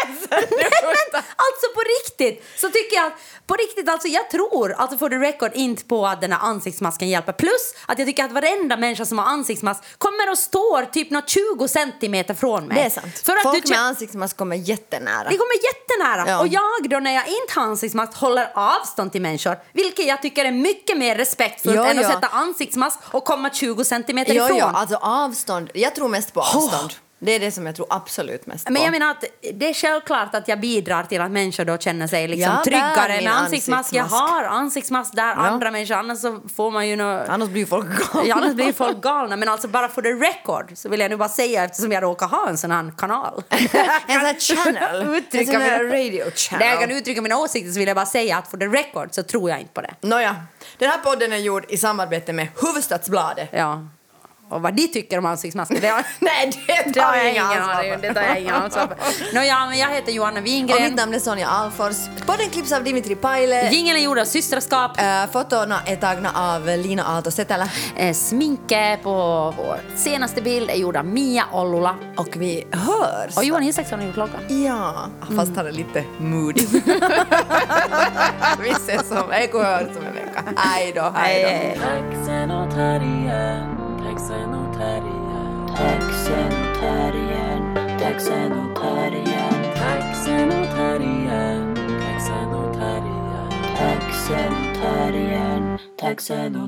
[1.45, 3.11] alltså på riktigt så tycker jag
[3.47, 7.09] på riktigt, alltså jag tror, alltså för the record, inte på att den här ansiktsmasken
[7.09, 7.33] hjälper.
[7.33, 11.29] Plus att jag tycker att varenda människa som har ansiktsmask kommer och står typ något
[11.29, 12.77] 20 centimeter från mig.
[12.77, 13.19] Det är sant.
[13.25, 15.29] För att Folk du med ansiktsmask kommer jättenära.
[15.29, 16.31] det kommer jättenära.
[16.31, 16.39] Ja.
[16.39, 19.57] Och jag då när jag inte har ansiktsmask håller avstånd till människor.
[19.73, 22.11] Vilket jag tycker är mycket mer respektfullt Ja, än att ja.
[22.11, 24.57] sätta ansiktsmask och komma 20 centimeter ifrån.
[24.57, 25.69] jo, alltså avstånd.
[25.73, 26.93] Jag tror mest på avstånd.
[27.25, 28.73] Det är det som jag tror absolut mest på.
[28.73, 32.07] Men jag menar att det är självklart att jag bidrar till att människor då känner
[32.07, 33.93] sig liksom bär tryggare med ansiktsmask.
[33.93, 37.25] Jag har ansiktsmask där andra människor, annars så får man ju nå...
[37.27, 38.27] Annars blir folk galna.
[38.27, 39.35] Ja, annars blir folk galna.
[39.35, 42.27] Men alltså bara för the record så vill jag nu bara säga eftersom jag råkar
[42.27, 43.43] ha en sån här kanal.
[44.07, 45.15] En sån här channel.
[45.15, 46.65] Uttrycka en sån här radio channel.
[46.65, 49.09] Där jag kan uttrycka mina åsikter så vill jag bara säga att för the record
[49.11, 49.93] så tror jag inte på det.
[50.01, 50.35] Nåja,
[50.77, 53.49] den här podden är gjord i samarbete med Hufvudstadsbladet.
[53.51, 53.87] Ja.
[54.49, 57.45] Och vad de tycker om ansiktsmasker, det har, Nej, det det har tar jag ingen
[57.45, 58.01] aning om.
[58.01, 59.35] Det tar jag ingen ansvar för.
[59.35, 60.95] Nåja, men jag heter Johanna Och mitt Wingren.
[60.95, 61.95] namn är Sonja Alfors.
[62.25, 63.69] Podden klipps av Dimitri Paile.
[63.71, 64.91] Jingeln är gjord av Systraskap.
[65.01, 67.69] Uh, fotona är tagna av Lina Aalto Setälä.
[67.95, 69.13] Eh, Sminke på
[69.57, 71.95] vår senaste bild är gjord av Mia Ollula.
[72.17, 73.37] Och vi hörs.
[73.37, 74.63] Och Johan Isaksson har gjort loggan.
[74.65, 74.95] Ja,
[75.35, 76.61] fast han är lite moody.
[78.63, 80.43] vi ses om, Eko hörs om en vecka.
[80.57, 83.82] Hej då, hej då.
[84.03, 87.33] Taxen och terriern, taxen och terriern.
[95.97, 96.63] Taxen